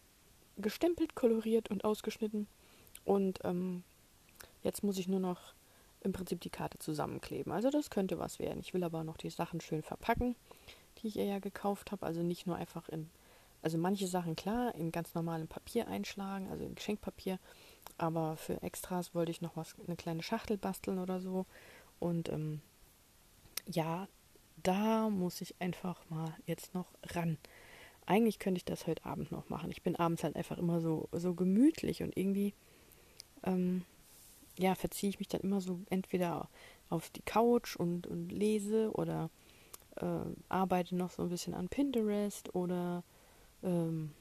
gestempelt, 0.58 1.13
koloriert 1.13 1.70
und 1.70 1.86
ausgeschnitten 1.86 2.48
und 3.03 3.38
ähm, 3.44 3.84
jetzt 4.63 4.84
muss 4.84 4.98
ich 4.98 5.08
nur 5.08 5.20
noch 5.20 5.53
im 6.05 6.13
Prinzip 6.13 6.41
die 6.41 6.50
Karte 6.50 6.77
zusammenkleben. 6.79 7.51
Also 7.51 7.69
das 7.69 7.89
könnte 7.89 8.19
was 8.19 8.39
werden. 8.39 8.59
Ich 8.59 8.74
will 8.74 8.83
aber 8.83 9.03
noch 9.03 9.17
die 9.17 9.29
Sachen 9.29 9.62
schön 9.62 9.83
verpacken, 9.83 10.35
die 10.97 11.07
ich 11.07 11.17
ihr 11.17 11.25
ja 11.25 11.39
gekauft 11.39 11.91
habe. 11.91 12.05
Also 12.05 12.21
nicht 12.21 12.47
nur 12.47 12.55
einfach 12.55 12.88
in, 12.89 13.09
also 13.62 13.77
manche 13.77 14.07
Sachen 14.07 14.35
klar, 14.35 14.74
in 14.75 14.91
ganz 14.91 15.13
normalem 15.15 15.47
Papier 15.47 15.88
einschlagen, 15.88 16.50
also 16.50 16.63
in 16.63 16.75
Geschenkpapier. 16.75 17.39
Aber 17.97 18.38
für 18.38 18.62
Extras 18.62 19.13
wollte 19.13 19.31
ich 19.31 19.41
noch 19.41 19.55
was, 19.57 19.75
eine 19.85 19.95
kleine 19.95 20.24
Schachtel 20.24 20.57
basteln 20.57 21.00
oder 21.00 21.19
so. 21.19 21.45
Und 22.00 22.29
ähm, 22.29 22.62
ja, 23.67 24.07
da 24.63 25.09
muss 25.09 25.41
ich 25.41 25.55
einfach 25.59 26.01
mal 26.09 26.33
jetzt 26.45 26.74
noch 26.74 26.88
ran. 27.13 27.38
Eigentlich 28.05 28.39
könnte 28.39 28.57
ich 28.57 28.65
das 28.65 28.85
heute 28.85 29.05
Abend 29.05 29.31
noch 29.31 29.50
machen. 29.50 29.71
Ich 29.71 29.81
bin 29.81 29.95
abends 29.95 30.24
halt 30.24 30.35
einfach 30.35 30.57
immer 30.57 30.79
so, 30.79 31.09
so 31.12 31.33
gemütlich 31.33 32.03
und 32.03 32.15
irgendwie, 32.15 32.53
ähm, 33.43 33.83
ja, 34.57 34.75
verziehe 34.75 35.09
ich 35.09 35.19
mich 35.19 35.27
dann 35.27 35.41
immer 35.41 35.62
so 35.62 35.79
entweder 35.89 36.50
auf 36.89 37.09
die 37.09 37.21
Couch 37.21 37.75
und, 37.75 38.07
und 38.07 38.29
lese 38.31 38.91
oder 38.93 39.29
äh, 39.97 40.05
arbeite 40.50 40.95
noch 40.95 41.12
so 41.12 41.24
ein 41.24 41.29
bisschen 41.29 41.53
an 41.53 41.69
Pinterest 41.69 42.53
oder 42.55 43.03
ähm, 43.63 44.12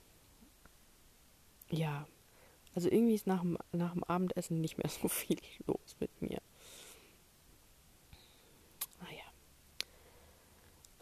ja, 1.70 2.06
also 2.74 2.90
irgendwie 2.90 3.14
ist 3.14 3.26
nach 3.26 3.42
dem, 3.42 3.58
nach 3.72 3.92
dem 3.92 4.04
Abendessen 4.04 4.60
nicht 4.60 4.78
mehr 4.78 4.88
so 5.02 5.08
viel 5.08 5.38
los 5.66 5.96
mit 6.00 6.10
mir. 6.22 6.40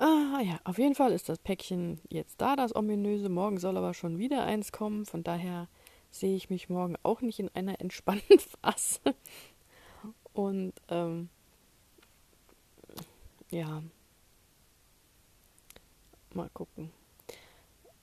Ah 0.02 0.40
ja, 0.40 0.58
auf 0.64 0.78
jeden 0.78 0.96
Fall 0.96 1.12
ist 1.12 1.28
das 1.28 1.38
Päckchen 1.38 2.00
jetzt 2.08 2.40
da, 2.40 2.56
das 2.56 2.74
ominöse. 2.74 3.28
Morgen 3.28 3.58
soll 3.58 3.76
aber 3.76 3.94
schon 3.94 4.18
wieder 4.18 4.42
eins 4.42 4.72
kommen. 4.72 5.06
Von 5.06 5.22
daher 5.22 5.68
sehe 6.12 6.36
ich 6.36 6.50
mich 6.50 6.68
morgen 6.68 6.96
auch 7.02 7.22
nicht 7.22 7.40
in 7.40 7.48
einer 7.48 7.80
entspannten 7.80 8.38
Phase. 8.62 9.00
Und 10.32 10.74
ähm, 10.88 11.28
ja, 13.50 13.82
mal 16.32 16.50
gucken. 16.50 16.90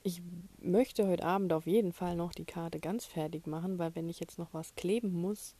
Ich 0.02 0.22
möchte 0.58 1.06
heute 1.06 1.24
Abend 1.24 1.52
auf 1.52 1.66
jeden 1.66 1.92
Fall 1.92 2.16
noch 2.16 2.32
die 2.32 2.44
Karte 2.44 2.80
ganz 2.80 3.06
fertig 3.06 3.46
machen, 3.46 3.78
weil 3.78 3.94
wenn 3.94 4.08
ich 4.08 4.20
jetzt 4.20 4.38
noch 4.38 4.52
was 4.52 4.74
kleben 4.74 5.12
muss, 5.12 5.54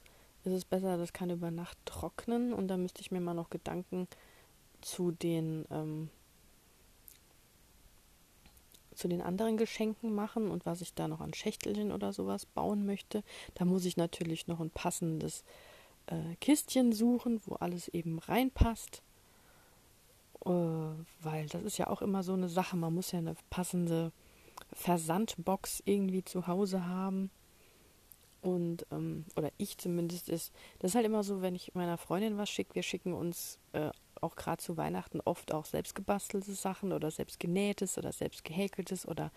ist 0.45 0.53
es 0.53 0.65
besser, 0.65 0.97
das 0.97 1.13
kann 1.13 1.31
über 1.31 1.51
Nacht 1.51 1.79
trocknen 1.85 2.53
und 2.53 2.69
da 2.69 2.77
müsste 2.77 3.01
ich 3.01 3.11
mir 3.11 3.21
mal 3.21 3.35
noch 3.35 3.51
Gedanken 3.51 4.09
zu 4.81 5.13
den 5.13 5.67
ähm, 5.71 6.09
zu 8.95 9.09
den 9.09 9.23
anderen 9.23 9.57
Geschenken 9.57 10.15
machen 10.15 10.51
und 10.51 10.67
was 10.67 10.81
ich 10.81 10.95
da 10.95 11.09
noch 11.09 11.21
an 11.21 11.35
Schächtelchen 11.35 11.93
oder 11.93 12.13
sowas 12.13 12.47
bauen 12.47 12.87
möchte. 12.87 13.23
Da 13.55 13.65
muss 13.65 13.85
ich 13.85 13.97
natürlich 13.97 14.47
noch 14.47 14.61
ein 14.61 14.71
passendes 14.71 15.45
äh, 16.07 16.35
Kistchen 16.41 16.93
suchen, 16.93 17.41
wo 17.47 17.55
alles 17.55 17.89
eben 17.89 18.19
reinpasst. 18.19 19.03
Äh, 20.45 20.51
weil 20.51 21.47
das 21.51 21.63
ist 21.63 21.79
ja 21.79 21.89
auch 21.89 22.03
immer 22.03 22.23
so 22.23 22.33
eine 22.33 22.49
Sache. 22.49 22.77
Man 22.77 22.95
muss 22.95 23.13
ja 23.13 23.19
eine 23.19 23.37
passende 23.49 24.13
Versandbox 24.73 25.83
irgendwie 25.85 26.25
zu 26.25 26.47
Hause 26.47 26.87
haben. 26.87 27.31
Und, 28.43 28.87
ähm, 28.91 29.27
oder 29.37 29.51
ich 29.59 29.77
zumindest 29.77 30.29
ist, 30.31 30.53
das 30.79 30.93
ist 30.93 30.95
halt 30.95 31.05
immer 31.05 31.23
so, 31.23 31.43
wenn 31.43 31.55
ich 31.55 31.75
meiner 31.75 31.99
Freundin 31.99 32.39
was 32.39 32.49
schicke, 32.49 32.75
wir 32.75 32.83
schicken 32.83 33.13
uns 33.13 33.59
äh, 33.73 33.91
auch 34.23 34.37
gerade 34.37 34.63
zu 34.63 34.77
Weihnachten 34.77 35.21
oft 35.21 35.53
auch 35.53 35.65
selbst 35.65 35.95
gebastelte 35.95 36.53
Sachen 36.53 36.93
oder 36.93 37.11
selbst 37.11 37.41
genähtes 37.41 37.99
oder 37.99 38.13
selbst 38.13 38.45
gehäkeltes 38.45 39.07
oder 39.07 39.31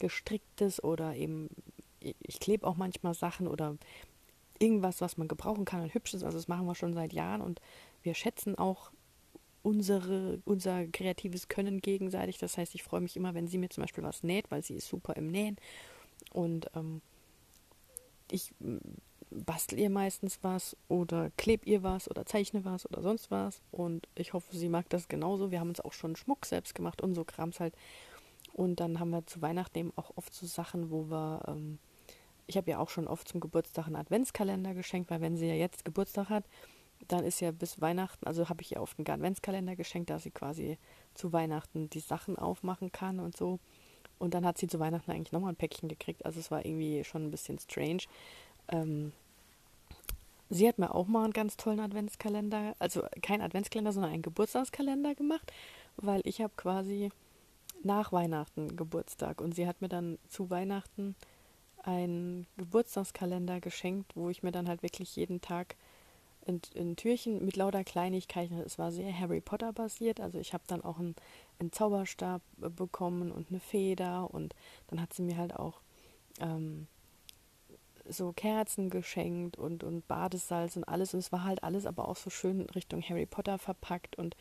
gestricktes 0.00 0.82
oder 0.82 1.14
eben, 1.14 1.48
ich 2.00 2.40
klebe 2.40 2.66
auch 2.66 2.76
manchmal 2.76 3.14
Sachen 3.14 3.46
oder 3.46 3.76
irgendwas, 4.58 5.00
was 5.00 5.16
man 5.16 5.28
gebrauchen 5.28 5.64
kann 5.64 5.82
und 5.82 5.94
hübsch 5.94 6.14
ist. 6.14 6.24
Also 6.24 6.38
das 6.38 6.48
machen 6.48 6.66
wir 6.66 6.74
schon 6.74 6.94
seit 6.94 7.12
Jahren 7.12 7.40
und 7.40 7.60
wir 8.02 8.14
schätzen 8.14 8.56
auch 8.56 8.90
unsere, 9.62 10.40
unser 10.44 10.86
kreatives 10.86 11.48
Können 11.48 11.80
gegenseitig. 11.80 12.38
Das 12.38 12.58
heißt, 12.58 12.74
ich 12.74 12.82
freue 12.82 13.00
mich 13.00 13.16
immer, 13.16 13.34
wenn 13.34 13.48
sie 13.48 13.58
mir 13.58 13.70
zum 13.70 13.82
Beispiel 13.82 14.04
was 14.04 14.22
näht, 14.22 14.50
weil 14.50 14.62
sie 14.62 14.74
ist 14.74 14.88
super 14.88 15.16
im 15.16 15.28
Nähen. 15.28 15.56
Und 16.32 16.70
ähm, 16.74 17.00
ich 18.30 18.52
bastel 19.34 19.78
ihr 19.78 19.90
meistens 19.90 20.38
was 20.42 20.76
oder 20.88 21.30
kleb 21.36 21.66
ihr 21.66 21.82
was 21.82 22.08
oder 22.10 22.24
zeichne 22.24 22.64
was 22.64 22.86
oder 22.86 23.02
sonst 23.02 23.30
was. 23.30 23.60
Und 23.70 24.08
ich 24.14 24.32
hoffe, 24.32 24.56
sie 24.56 24.68
mag 24.68 24.88
das 24.88 25.08
genauso. 25.08 25.50
Wir 25.50 25.60
haben 25.60 25.68
uns 25.68 25.80
auch 25.80 25.92
schon 25.92 26.16
Schmuck 26.16 26.46
selbst 26.46 26.74
gemacht 26.74 27.02
und 27.02 27.14
so 27.14 27.24
Krams 27.24 27.60
halt. 27.60 27.74
Und 28.52 28.80
dann 28.80 29.00
haben 29.00 29.10
wir 29.10 29.26
zu 29.26 29.42
Weihnachten 29.42 29.78
eben 29.78 29.92
auch 29.96 30.12
oft 30.16 30.32
so 30.32 30.46
Sachen, 30.46 30.90
wo 30.90 31.10
wir, 31.10 31.42
ähm, 31.48 31.78
ich 32.46 32.56
habe 32.56 32.70
ja 32.70 32.78
auch 32.78 32.90
schon 32.90 33.08
oft 33.08 33.26
zum 33.28 33.40
Geburtstag 33.40 33.86
einen 33.86 33.96
Adventskalender 33.96 34.74
geschenkt, 34.74 35.10
weil 35.10 35.20
wenn 35.20 35.36
sie 35.36 35.48
ja 35.48 35.54
jetzt 35.54 35.84
Geburtstag 35.84 36.28
hat, 36.28 36.44
dann 37.08 37.24
ist 37.24 37.40
ja 37.40 37.50
bis 37.50 37.80
Weihnachten, 37.80 38.26
also 38.26 38.48
habe 38.48 38.62
ich 38.62 38.72
ihr 38.72 38.80
oft 38.80 38.98
einen 38.98 39.08
Adventskalender 39.08 39.76
geschenkt, 39.76 40.10
dass 40.10 40.22
sie 40.22 40.30
quasi 40.30 40.78
zu 41.14 41.32
Weihnachten 41.32 41.90
die 41.90 42.00
Sachen 42.00 42.38
aufmachen 42.38 42.92
kann 42.92 43.18
und 43.18 43.36
so. 43.36 43.58
Und 44.18 44.34
dann 44.34 44.46
hat 44.46 44.58
sie 44.58 44.68
zu 44.68 44.78
Weihnachten 44.78 45.10
eigentlich 45.10 45.32
nochmal 45.32 45.52
ein 45.52 45.56
Päckchen 45.56 45.88
gekriegt. 45.88 46.24
Also 46.24 46.38
es 46.38 46.50
war 46.50 46.64
irgendwie 46.64 47.02
schon 47.04 47.24
ein 47.24 47.30
bisschen 47.30 47.58
strange. 47.58 48.04
Ähm, 48.68 49.12
Sie 50.54 50.68
hat 50.68 50.78
mir 50.78 50.94
auch 50.94 51.08
mal 51.08 51.24
einen 51.24 51.32
ganz 51.32 51.56
tollen 51.56 51.80
Adventskalender, 51.80 52.76
also 52.78 53.02
kein 53.22 53.40
Adventskalender, 53.42 53.92
sondern 53.92 54.12
einen 54.12 54.22
Geburtstagskalender 54.22 55.16
gemacht, 55.16 55.52
weil 55.96 56.20
ich 56.22 56.40
habe 56.40 56.52
quasi 56.56 57.10
nach 57.82 58.12
Weihnachten 58.12 58.76
Geburtstag 58.76 59.40
und 59.40 59.56
sie 59.56 59.66
hat 59.66 59.82
mir 59.82 59.88
dann 59.88 60.16
zu 60.28 60.50
Weihnachten 60.50 61.16
einen 61.82 62.46
Geburtstagskalender 62.56 63.58
geschenkt, 63.58 64.14
wo 64.14 64.30
ich 64.30 64.44
mir 64.44 64.52
dann 64.52 64.68
halt 64.68 64.84
wirklich 64.84 65.16
jeden 65.16 65.40
Tag 65.40 65.74
ein, 66.46 66.60
ein 66.76 66.94
Türchen 66.94 67.44
mit 67.44 67.56
lauter 67.56 67.82
Kleinigkeiten, 67.82 68.60
es 68.60 68.78
war 68.78 68.92
sehr 68.92 69.18
Harry 69.18 69.40
Potter 69.40 69.72
basiert, 69.72 70.20
also 70.20 70.38
ich 70.38 70.54
habe 70.54 70.62
dann 70.68 70.84
auch 70.84 71.00
einen, 71.00 71.16
einen, 71.58 71.72
Zauberstab 71.72 72.42
bekommen 72.58 73.32
und 73.32 73.50
eine 73.50 73.58
Feder 73.58 74.32
und 74.32 74.54
dann 74.86 75.00
hat 75.00 75.14
sie 75.14 75.22
mir 75.22 75.36
halt 75.36 75.56
auch 75.56 75.80
ähm, 76.38 76.86
so 78.06 78.32
Kerzen 78.32 78.90
geschenkt 78.90 79.56
und, 79.56 79.84
und 79.84 80.06
Badesalz 80.06 80.76
und 80.76 80.84
alles. 80.84 81.14
Und 81.14 81.20
es 81.20 81.32
war 81.32 81.44
halt 81.44 81.62
alles 81.62 81.86
aber 81.86 82.08
auch 82.08 82.16
so 82.16 82.30
schön 82.30 82.62
Richtung 82.62 83.02
Harry 83.02 83.26
Potter 83.26 83.58
verpackt 83.58 84.16
und 84.16 84.36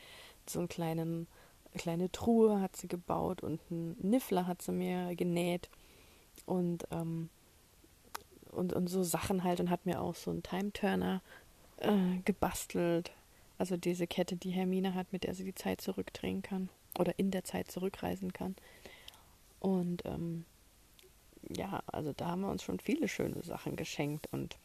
so 0.47 0.59
einen 0.59 0.67
kleinen, 0.67 1.27
kleine 1.75 2.11
Truhe 2.11 2.61
hat 2.61 2.75
sie 2.75 2.87
gebaut 2.87 3.41
und 3.43 3.59
einen 3.69 3.95
Niffler 4.01 4.47
hat 4.47 4.61
sie 4.61 4.71
mir 4.71 5.15
genäht 5.15 5.69
und, 6.45 6.85
ähm, 6.91 7.29
und, 8.51 8.73
und 8.73 8.87
so 8.87 9.03
Sachen 9.03 9.43
halt 9.43 9.59
und 9.59 9.69
hat 9.69 9.85
mir 9.85 10.01
auch 10.01 10.15
so 10.15 10.31
einen 10.31 10.43
Time-Turner 10.43 11.21
äh, 11.77 12.19
gebastelt. 12.25 13.11
Also 13.57 13.77
diese 13.77 14.07
Kette, 14.07 14.35
die 14.35 14.51
Hermine 14.51 14.93
hat, 14.93 15.13
mit 15.13 15.23
der 15.23 15.35
sie 15.35 15.45
die 15.45 15.55
Zeit 15.55 15.79
zurückdrehen 15.79 16.41
kann 16.41 16.69
oder 16.99 17.17
in 17.17 17.31
der 17.31 17.43
Zeit 17.43 17.71
zurückreisen 17.71 18.33
kann. 18.33 18.55
Und 19.59 20.05
ähm, 20.05 20.45
ja, 21.49 21.81
also 21.87 22.13
da 22.13 22.27
haben 22.27 22.41
wir 22.41 22.49
uns 22.49 22.63
schon 22.63 22.79
viele 22.79 23.07
schöne 23.07 23.41
Sachen 23.43 23.75
geschenkt 23.75 24.27
und 24.31 24.57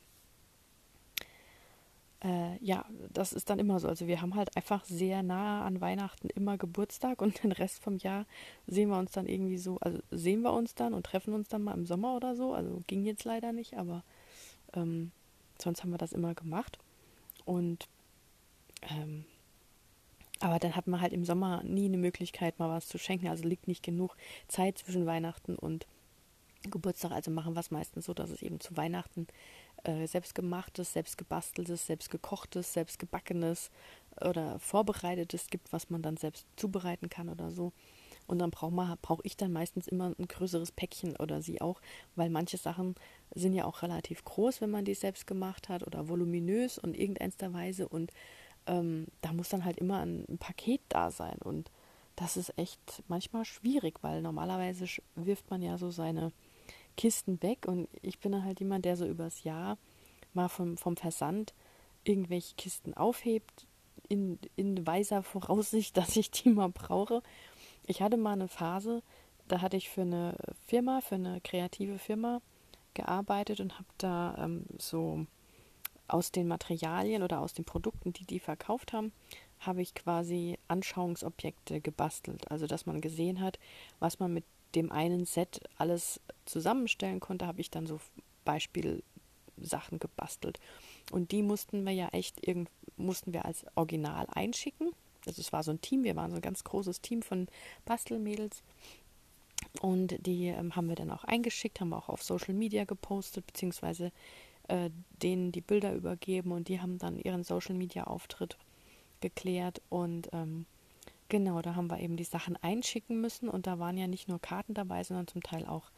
äh, 2.25 2.57
ja, 2.65 2.85
das 3.13 3.33
ist 3.33 3.49
dann 3.49 3.61
immer 3.61 3.79
so. 3.79 3.89
Also 3.89 4.07
wir 4.07 4.21
haben 4.21 4.35
halt 4.35 4.57
einfach 4.57 4.85
sehr 4.85 5.23
nah 5.23 5.65
an 5.65 5.81
Weihnachten 5.81 6.29
immer 6.31 6.59
Geburtstag 6.59 7.23
und 7.23 7.43
den 7.45 7.53
Rest 7.53 7.83
vom 7.83 7.97
Jahr 7.99 8.27
sehen 8.67 8.89
wir 8.91 8.99
uns 8.99 9.13
dann 9.13 9.27
irgendwie 9.27 9.59
so, 9.59 9.79
also 9.81 10.01
sehen 10.11 10.43
wir 10.43 10.53
uns 10.53 10.75
dann 10.75 10.95
und 10.95 11.07
treffen 11.07 11.33
uns 11.33 11.49
dann 11.49 11.63
mal 11.63 11.75
im 11.75 11.87
Sommer 11.87 12.17
oder 12.17 12.35
so. 12.35 12.55
Also 12.55 12.83
ging 12.87 13.05
jetzt 13.05 13.25
leider 13.25 13.53
nicht, 13.53 13.75
aber 13.75 14.03
ähm, 14.75 15.13
sonst 15.59 15.83
haben 15.83 15.91
wir 15.91 15.99
das 15.99 16.13
immer 16.13 16.35
gemacht. 16.35 16.79
Und 17.45 17.89
ähm, 18.91 19.25
aber 20.41 20.59
dann 20.59 20.77
hat 20.77 20.87
man 20.87 21.01
halt 21.01 21.13
im 21.13 21.25
Sommer 21.25 21.63
nie 21.65 21.87
eine 21.87 21.99
Möglichkeit, 21.99 22.59
mal 22.59 22.69
was 22.69 22.87
zu 22.89 22.99
schenken. 22.99 23.29
Also 23.29 23.45
liegt 23.45 23.67
nicht 23.69 23.83
genug 23.83 24.17
Zeit 24.47 24.79
zwischen 24.79 25.07
Weihnachten 25.07 25.57
und 25.57 25.87
Geburtstag. 26.63 27.13
Also 27.13 27.31
machen 27.31 27.55
wir 27.55 27.61
es 27.61 27.71
meistens 27.71 28.07
so, 28.07 28.15
dass 28.15 28.31
es 28.31 28.43
eben 28.43 28.61
zu 28.61 28.77
Weihnachten 28.77 29.27
äh, 29.85 30.07
selbstgemachtes, 30.07 30.93
selbstgebasteltes, 30.93 31.87
selbstgekochtes, 31.87 32.73
selbstgebackenes 32.73 33.71
oder 34.21 34.59
vorbereitetes 34.59 35.49
gibt, 35.49 35.73
was 35.73 35.91
man 35.91 36.03
dann 36.03 36.17
selbst 36.17 36.47
zubereiten 36.57 37.09
kann 37.09 37.29
oder 37.29 37.51
so. 37.51 37.73
Und 38.27 38.41
dann 38.41 38.51
brauche 38.51 38.99
brauch 39.01 39.21
ich 39.23 39.37
dann 39.37 39.53
meistens 39.53 39.89
immer 39.89 40.15
ein 40.19 40.29
größeres 40.29 40.73
Päckchen 40.73 41.17
oder 41.17 41.41
sie 41.41 41.61
auch, 41.63 41.81
weil 42.15 42.29
manche 42.29 42.59
Sachen 42.59 42.95
sind 43.35 43.55
ja 43.55 43.65
auch 43.65 43.83
relativ 43.83 44.23
groß, 44.25 44.61
wenn 44.61 44.71
man 44.71 44.85
die 44.85 44.95
selbst 44.95 45.27
gemacht 45.27 45.69
hat 45.69 45.87
oder 45.87 46.09
voluminös 46.09 46.79
und 46.79 46.95
irgendeiner 46.95 47.55
Weise. 47.55 47.89
Und 47.89 48.13
ähm, 48.67 49.07
da 49.23 49.33
muss 49.33 49.49
dann 49.49 49.65
halt 49.65 49.79
immer 49.79 50.01
ein, 50.01 50.27
ein 50.29 50.39
Paket 50.39 50.83
da 50.91 51.11
sein. 51.11 51.39
Und 51.43 51.71
das 52.17 52.37
ist 52.37 52.53
echt 52.59 53.03
manchmal 53.09 53.45
schwierig, 53.47 54.03
weil 54.03 54.21
normalerweise 54.21 54.87
wirft 55.15 55.49
man 55.51 55.63
ja 55.63 55.79
so 55.79 55.91
seine 55.91 56.33
Kisten 56.99 57.43
weg 57.43 57.67
und 57.67 57.89
ich 58.03 58.19
bin 58.19 58.33
dann 58.33 58.45
halt 58.45 58.61
jemand, 58.61 58.85
der 58.85 58.99
so 58.99 59.07
übers 59.07 59.43
Jahr 59.45 59.79
mal 60.35 60.49
vom, 60.49 60.77
vom 60.77 60.99
Versand 60.99 61.55
irgendwelche 62.05 62.55
Kisten 62.57 62.93
aufhebt, 62.93 63.67
in, 64.11 64.39
in 64.57 64.87
weiser 64.87 65.23
Voraussicht, 65.23 65.97
dass 65.97 66.17
ich 66.17 66.31
die 66.31 66.51
mal 66.51 66.69
brauche 66.69 67.23
ich 67.89 68.03
hatte 68.03 68.19
mal 68.19 68.33
eine 68.33 68.49
Phase, 68.49 69.03
da 69.49 69.63
hatte 69.63 69.79
ich 69.79 69.89
für 69.89 70.03
eine 70.03 70.37
Firma, 70.67 71.01
für 71.01 71.15
eine 71.15 71.41
kreative 71.41 71.99
Firma 71.99 72.43
gearbeitet 72.93 73.61
und 73.61 73.75
habe 73.75 73.89
da 73.97 74.37
ähm, 74.39 74.67
so 74.79 75.25
aus 76.07 76.31
den 76.31 76.49
Materialien 76.49 77.23
oder 77.23 77.41
aus 77.41 77.55
den 77.55 77.65
Produkten, 77.65 78.13
die 78.13 78.27
die 78.27 78.41
verkauft 78.41 78.93
haben, 78.93 79.13
habe 79.61 79.81
ich 79.81 79.95
quasi 79.95 80.59
Anschauungsobjekte 80.69 81.81
gebastelt. 81.81 82.51
Also 82.51 82.67
dass 82.67 82.85
man 82.85 83.01
gesehen 83.01 83.41
hat, 83.41 83.59
was 84.01 84.19
man 84.19 84.35
mit 84.35 84.45
dem 84.75 84.93
einen 84.93 85.25
Set 85.25 85.61
alles 85.77 86.21
zusammenstellen 86.45 87.21
konnte, 87.21 87.47
habe 87.47 87.61
ich 87.61 87.71
dann 87.71 87.87
so 87.87 88.01
Beispielsachen 88.45 89.99
gebastelt. 89.99 90.61
Und 91.11 91.33
die 91.33 91.43
mussten 91.43 91.85
wir 91.85 91.93
ja 91.93 92.09
echt 92.09 92.47
irgend 92.47 92.71
mussten 92.97 93.33
wir 93.33 93.45
als 93.45 93.65
Original 93.77 94.27
einschicken 94.31 94.91
also 95.29 95.41
es 95.41 95.53
war 95.53 95.63
so 95.63 95.71
ein 95.71 95.81
Team, 95.81 96.05
wir 96.05 96.17
waren 96.17 96.31
so 96.31 96.37
ein 96.37 96.43
ganz 96.43 96.65
großes 96.65 97.01
Team 97.01 97.23
von 97.23 97.49
Bastelmädels. 97.85 98.63
Und 99.81 100.27
die 100.27 100.47
ähm, 100.47 100.77
haben 100.77 100.89
wir 100.89 100.97
dann 100.97 101.11
auch 101.11 101.25
eingeschickt, 101.25 101.81
haben 101.81 101.93
auch 101.93 102.09
auf 102.09 102.23
Social 102.23 102.55
Media 102.55 102.85
gepostet, 102.85 103.47
beziehungsweise 103.47 104.13
äh, 104.69 104.91
denen 105.23 105.53
die 105.53 105.61
Bilder 105.61 105.95
übergeben 105.95 106.53
und 106.53 106.69
die 106.69 106.81
haben 106.81 106.99
dann 106.99 107.19
ihren 107.19 107.45
Social 107.45 107.75
Media 107.75 108.05
Auftritt 108.05 108.57
geklärt. 109.21 109.83
Und 109.91 110.29
ähm, 110.33 110.67
genau, 111.29 111.63
da 111.63 111.75
haben 111.75 111.91
wir 111.91 112.01
eben 112.01 112.17
die 112.17 112.25
Sachen 112.25 112.57
einschicken 112.57 113.21
müssen 113.21 113.49
und 113.49 113.67
da 113.67 113.79
waren 113.79 113.97
ja 113.97 114.07
nicht 114.07 114.29
nur 114.29 114.41
Karten 114.41 114.75
dabei, 114.75 115.05
sondern 115.05 115.27
zum 115.27 115.43
Teil 115.43 115.67
auch 115.67 115.91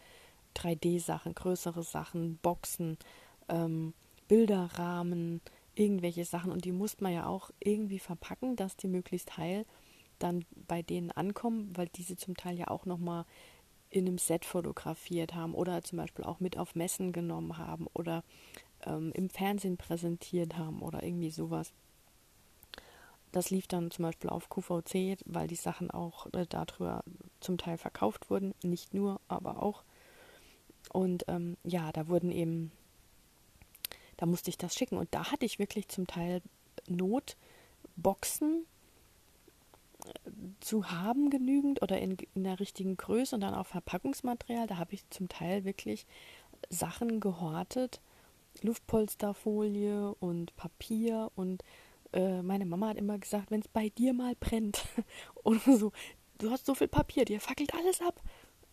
3D-Sachen, 0.56 1.34
größere 1.34 1.82
Sachen, 1.82 2.38
Boxen, 2.42 2.98
ähm, 3.48 3.94
Bilderrahmen, 4.28 5.40
irgendwelche 5.74 6.24
Sachen 6.24 6.52
und 6.52 6.64
die 6.64 6.72
musste 6.72 7.02
man 7.02 7.12
ja 7.12 7.26
auch 7.26 7.50
irgendwie 7.60 7.98
verpacken, 7.98 8.56
dass 8.56 8.76
die 8.76 8.88
möglichst 8.88 9.36
heil 9.36 9.64
dann 10.18 10.44
bei 10.68 10.82
denen 10.82 11.10
ankommen, 11.10 11.72
weil 11.74 11.88
diese 11.88 12.16
zum 12.16 12.36
Teil 12.36 12.58
ja 12.58 12.68
auch 12.68 12.84
nochmal 12.84 13.24
in 13.88 14.06
einem 14.06 14.18
Set 14.18 14.44
fotografiert 14.44 15.34
haben 15.34 15.54
oder 15.54 15.82
zum 15.82 15.98
Beispiel 15.98 16.24
auch 16.24 16.38
mit 16.38 16.56
auf 16.56 16.74
Messen 16.74 17.12
genommen 17.12 17.58
haben 17.58 17.86
oder 17.92 18.22
ähm, 18.84 19.10
im 19.14 19.28
Fernsehen 19.28 19.76
präsentiert 19.76 20.56
haben 20.56 20.80
oder 20.82 21.02
irgendwie 21.02 21.30
sowas. 21.30 21.72
Das 23.32 23.50
lief 23.50 23.68
dann 23.68 23.90
zum 23.90 24.04
Beispiel 24.04 24.30
auf 24.30 24.48
QVC, 24.48 25.18
weil 25.24 25.46
die 25.46 25.54
Sachen 25.54 25.90
auch 25.90 26.26
äh, 26.32 26.46
darüber 26.48 27.04
zum 27.40 27.58
Teil 27.58 27.78
verkauft 27.78 28.30
wurden. 28.30 28.54
Nicht 28.62 28.94
nur, 28.94 29.20
aber 29.28 29.62
auch. 29.62 29.84
Und 30.92 31.24
ähm, 31.28 31.56
ja, 31.62 31.92
da 31.92 32.08
wurden 32.08 32.32
eben 32.32 32.72
da 34.20 34.26
musste 34.26 34.50
ich 34.50 34.58
das 34.58 34.74
schicken. 34.74 34.98
Und 34.98 35.14
da 35.14 35.32
hatte 35.32 35.46
ich 35.46 35.58
wirklich 35.58 35.88
zum 35.88 36.06
Teil 36.06 36.42
Not, 36.86 37.38
Boxen 37.96 38.66
äh, 40.04 40.10
zu 40.60 40.90
haben 40.90 41.30
genügend 41.30 41.80
oder 41.82 41.98
in, 41.98 42.18
in 42.34 42.44
der 42.44 42.60
richtigen 42.60 42.98
Größe 42.98 43.34
und 43.34 43.40
dann 43.40 43.54
auch 43.54 43.66
Verpackungsmaterial. 43.66 44.66
Da 44.66 44.76
habe 44.76 44.92
ich 44.92 45.08
zum 45.08 45.30
Teil 45.30 45.64
wirklich 45.64 46.06
Sachen 46.68 47.20
gehortet, 47.20 48.02
Luftpolsterfolie 48.60 50.14
und 50.16 50.54
Papier 50.54 51.32
und 51.34 51.64
äh, 52.12 52.42
meine 52.42 52.66
Mama 52.66 52.88
hat 52.88 52.96
immer 52.96 53.18
gesagt, 53.18 53.50
wenn 53.50 53.60
es 53.60 53.68
bei 53.68 53.88
dir 53.90 54.12
mal 54.12 54.34
brennt 54.38 54.84
oder 55.44 55.76
so, 55.76 55.92
du 56.38 56.50
hast 56.50 56.66
so 56.66 56.74
viel 56.74 56.88
Papier, 56.88 57.24
dir 57.24 57.40
fackelt 57.40 57.74
alles 57.74 58.00
ab. 58.00 58.20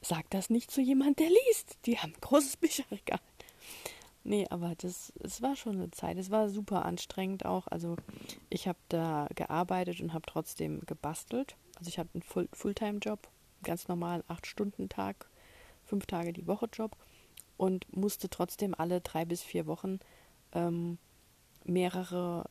Sag 0.01 0.29
das 0.29 0.49
nicht 0.49 0.69
zu 0.71 0.81
jemand, 0.81 1.19
der 1.19 1.29
liest. 1.29 1.77
Die 1.85 1.97
haben 1.97 2.13
ein 2.13 2.21
großes 2.21 2.57
Bücherregal. 2.57 3.19
Nee, 4.23 4.45
aber 4.49 4.75
das, 4.75 5.13
es 5.23 5.41
war 5.41 5.55
schon 5.55 5.77
eine 5.77 5.91
Zeit. 5.91 6.17
Es 6.17 6.29
war 6.29 6.49
super 6.49 6.85
anstrengend 6.85 7.45
auch. 7.45 7.67
Also 7.67 7.95
ich 8.49 8.67
habe 8.67 8.77
da 8.89 9.27
gearbeitet 9.33 10.01
und 10.01 10.13
habe 10.13 10.25
trotzdem 10.27 10.81
gebastelt. 10.85 11.55
Also 11.77 11.89
ich 11.89 11.97
hatte 11.97 12.09
einen 12.13 12.23
Full 12.23 12.49
Fulltime-Job, 12.51 13.27
ganz 13.63 13.87
normalen 13.87 14.23
8-Stunden-Tag, 14.23 15.29
fünf 15.85 16.05
Tage 16.07 16.33
die 16.33 16.45
Woche 16.45 16.67
Job 16.71 16.97
und 17.55 17.95
musste 17.95 18.29
trotzdem 18.29 18.75
alle 18.75 19.01
drei 19.01 19.25
bis 19.25 19.41
vier 19.41 19.65
Wochen 19.65 19.99
ähm, 20.51 20.97
mehrere 21.63 22.49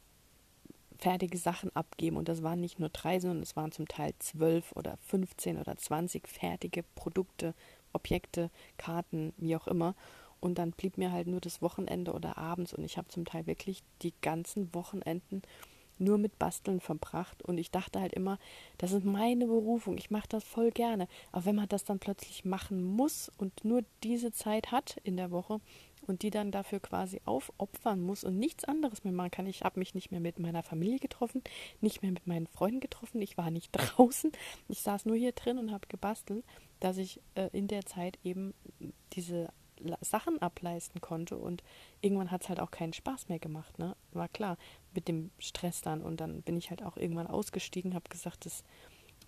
fertige 0.98 1.38
Sachen 1.38 1.74
abgeben. 1.74 2.16
Und 2.16 2.28
das 2.28 2.42
waren 2.42 2.60
nicht 2.60 2.78
nur 2.78 2.88
drei, 2.88 3.20
sondern 3.20 3.42
es 3.42 3.56
waren 3.56 3.72
zum 3.72 3.88
Teil 3.88 4.12
zwölf 4.18 4.72
oder 4.72 4.96
15 5.08 5.58
oder 5.58 5.76
20 5.76 6.28
fertige 6.28 6.82
Produkte, 6.94 7.54
Objekte, 7.92 8.50
Karten, 8.76 9.32
wie 9.36 9.56
auch 9.56 9.66
immer. 9.66 9.94
Und 10.40 10.58
dann 10.58 10.72
blieb 10.72 10.98
mir 10.98 11.12
halt 11.12 11.26
nur 11.26 11.40
das 11.40 11.62
Wochenende 11.62 12.12
oder 12.12 12.36
abends 12.36 12.74
und 12.74 12.84
ich 12.84 12.98
habe 12.98 13.08
zum 13.08 13.24
Teil 13.24 13.46
wirklich 13.46 13.82
die 14.02 14.12
ganzen 14.20 14.74
Wochenenden 14.74 15.42
nur 15.98 16.18
mit 16.18 16.38
Basteln 16.38 16.80
verbracht 16.80 17.42
und 17.42 17.58
ich 17.58 17.70
dachte 17.70 18.00
halt 18.00 18.12
immer, 18.12 18.38
das 18.78 18.92
ist 18.92 19.04
meine 19.04 19.46
Berufung, 19.46 19.96
ich 19.96 20.10
mache 20.10 20.28
das 20.28 20.44
voll 20.44 20.70
gerne. 20.70 21.08
Aber 21.32 21.46
wenn 21.46 21.56
man 21.56 21.68
das 21.68 21.84
dann 21.84 21.98
plötzlich 21.98 22.44
machen 22.44 22.82
muss 22.82 23.30
und 23.38 23.64
nur 23.64 23.82
diese 24.02 24.30
Zeit 24.30 24.72
hat 24.72 24.98
in 25.04 25.16
der 25.16 25.30
Woche 25.30 25.60
und 26.06 26.22
die 26.22 26.30
dann 26.30 26.50
dafür 26.50 26.80
quasi 26.80 27.20
aufopfern 27.24 28.00
muss 28.00 28.24
und 28.24 28.38
nichts 28.38 28.64
anderes 28.64 29.04
mehr 29.04 29.12
machen 29.12 29.30
kann, 29.30 29.46
ich 29.46 29.62
habe 29.62 29.78
mich 29.78 29.94
nicht 29.94 30.10
mehr 30.10 30.20
mit 30.20 30.38
meiner 30.38 30.62
Familie 30.62 30.98
getroffen, 30.98 31.42
nicht 31.80 32.02
mehr 32.02 32.12
mit 32.12 32.26
meinen 32.26 32.46
Freunden 32.46 32.80
getroffen, 32.80 33.20
ich 33.20 33.36
war 33.36 33.50
nicht 33.50 33.70
draußen, 33.72 34.32
ich 34.68 34.80
saß 34.80 35.06
nur 35.06 35.16
hier 35.16 35.32
drin 35.32 35.58
und 35.58 35.72
habe 35.72 35.86
gebastelt, 35.88 36.44
dass 36.80 36.98
ich 36.98 37.20
äh, 37.34 37.48
in 37.52 37.68
der 37.68 37.84
Zeit 37.86 38.18
eben 38.22 38.54
diese 39.12 39.48
Sachen 40.00 40.40
ableisten 40.40 41.00
konnte. 41.00 41.36
Und 41.36 41.62
irgendwann 42.00 42.30
hat 42.30 42.42
es 42.42 42.48
halt 42.48 42.60
auch 42.60 42.70
keinen 42.70 42.92
Spaß 42.92 43.28
mehr 43.28 43.38
gemacht, 43.38 43.78
ne? 43.78 43.96
War 44.12 44.28
klar, 44.28 44.56
mit 44.94 45.08
dem 45.08 45.30
Stress 45.38 45.82
dann. 45.82 46.02
Und 46.02 46.20
dann 46.20 46.42
bin 46.42 46.56
ich 46.56 46.70
halt 46.70 46.82
auch 46.82 46.96
irgendwann 46.96 47.26
ausgestiegen, 47.26 47.94
habe 47.94 48.08
gesagt, 48.08 48.46
dass 48.46 48.64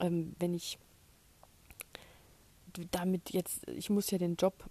ähm, 0.01 0.35
wenn 0.39 0.55
ich 0.55 0.79
damit 2.91 3.31
jetzt, 3.31 3.67
ich 3.69 3.91
muss 3.91 4.11
ja 4.11 4.19
den 4.19 4.37
Job, 4.37 4.69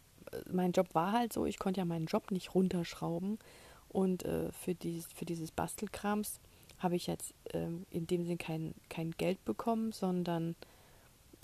mein 0.51 0.71
Job 0.71 0.93
war 0.93 1.11
halt 1.11 1.33
so, 1.33 1.45
ich 1.45 1.59
konnte 1.59 1.79
ja 1.79 1.85
meinen 1.85 2.05
Job 2.05 2.31
nicht 2.31 2.55
runterschrauben 2.55 3.39
und 3.89 4.23
äh, 4.23 4.51
für, 4.51 4.75
dieses, 4.75 5.11
für 5.13 5.25
dieses 5.25 5.51
Bastelkrams 5.51 6.39
habe 6.79 6.95
ich 6.95 7.07
jetzt 7.07 7.33
ähm, 7.53 7.85
in 7.89 8.07
dem 8.07 8.25
Sinn 8.25 8.37
kein, 8.37 8.75
kein 8.89 9.11
Geld 9.11 9.43
bekommen, 9.45 9.91
sondern 9.91 10.55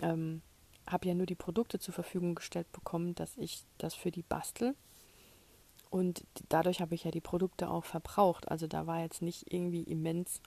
ähm, 0.01 0.41
habe 0.87 1.07
ja 1.07 1.13
nur 1.13 1.25
die 1.25 1.35
Produkte 1.35 1.79
zur 1.79 1.93
Verfügung 1.93 2.35
gestellt 2.35 2.71
bekommen, 2.71 3.15
dass 3.15 3.37
ich 3.37 3.63
das 3.77 3.93
für 3.93 4.11
die 4.11 4.21
bastel. 4.21 4.75
Und 5.89 6.25
dadurch 6.49 6.81
habe 6.81 6.95
ich 6.95 7.03
ja 7.03 7.11
die 7.11 7.21
Produkte 7.21 7.69
auch 7.69 7.85
verbraucht. 7.85 8.49
Also 8.49 8.67
da 8.67 8.87
war 8.87 9.01
jetzt 9.01 9.21
nicht 9.21 9.53
irgendwie 9.53 9.83
immens 9.83 10.41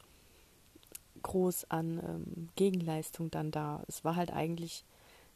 groß 1.22 1.70
an 1.70 2.01
ähm, 2.05 2.49
Gegenleistung 2.57 3.31
dann 3.31 3.51
da. 3.51 3.83
Es 3.88 4.05
war 4.05 4.16
halt 4.16 4.33
eigentlich, 4.33 4.85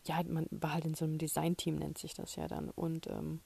ja, 0.07 0.23
man 0.25 0.47
war 0.51 0.75
halt 0.75 0.85
in 0.85 0.95
so 0.95 1.05
einem 1.05 1.19
Designteam, 1.19 1.77
nennt 1.77 1.99
sich 1.99 2.15
das 2.15 2.37
ja 2.37 2.49
dann. 2.49 2.71
Und 2.71 3.07
ähm, 3.07 3.41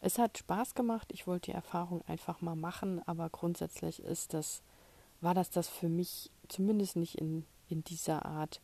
es 0.00 0.18
hat 0.18 0.38
Spaß 0.38 0.74
gemacht. 0.74 1.08
Ich 1.12 1.26
wollte 1.26 1.50
die 1.50 1.56
Erfahrung 1.56 2.02
einfach 2.06 2.40
mal 2.40 2.56
machen, 2.56 3.00
aber 3.06 3.30
grundsätzlich 3.30 4.02
ist 4.02 4.34
das, 4.34 4.62
war 5.20 5.34
das 5.34 5.50
das 5.50 5.68
für 5.68 5.88
mich 5.88 6.30
zumindest 6.48 6.96
nicht 6.96 7.16
in, 7.16 7.46
in 7.68 7.84
dieser 7.84 8.26
Art 8.26 8.60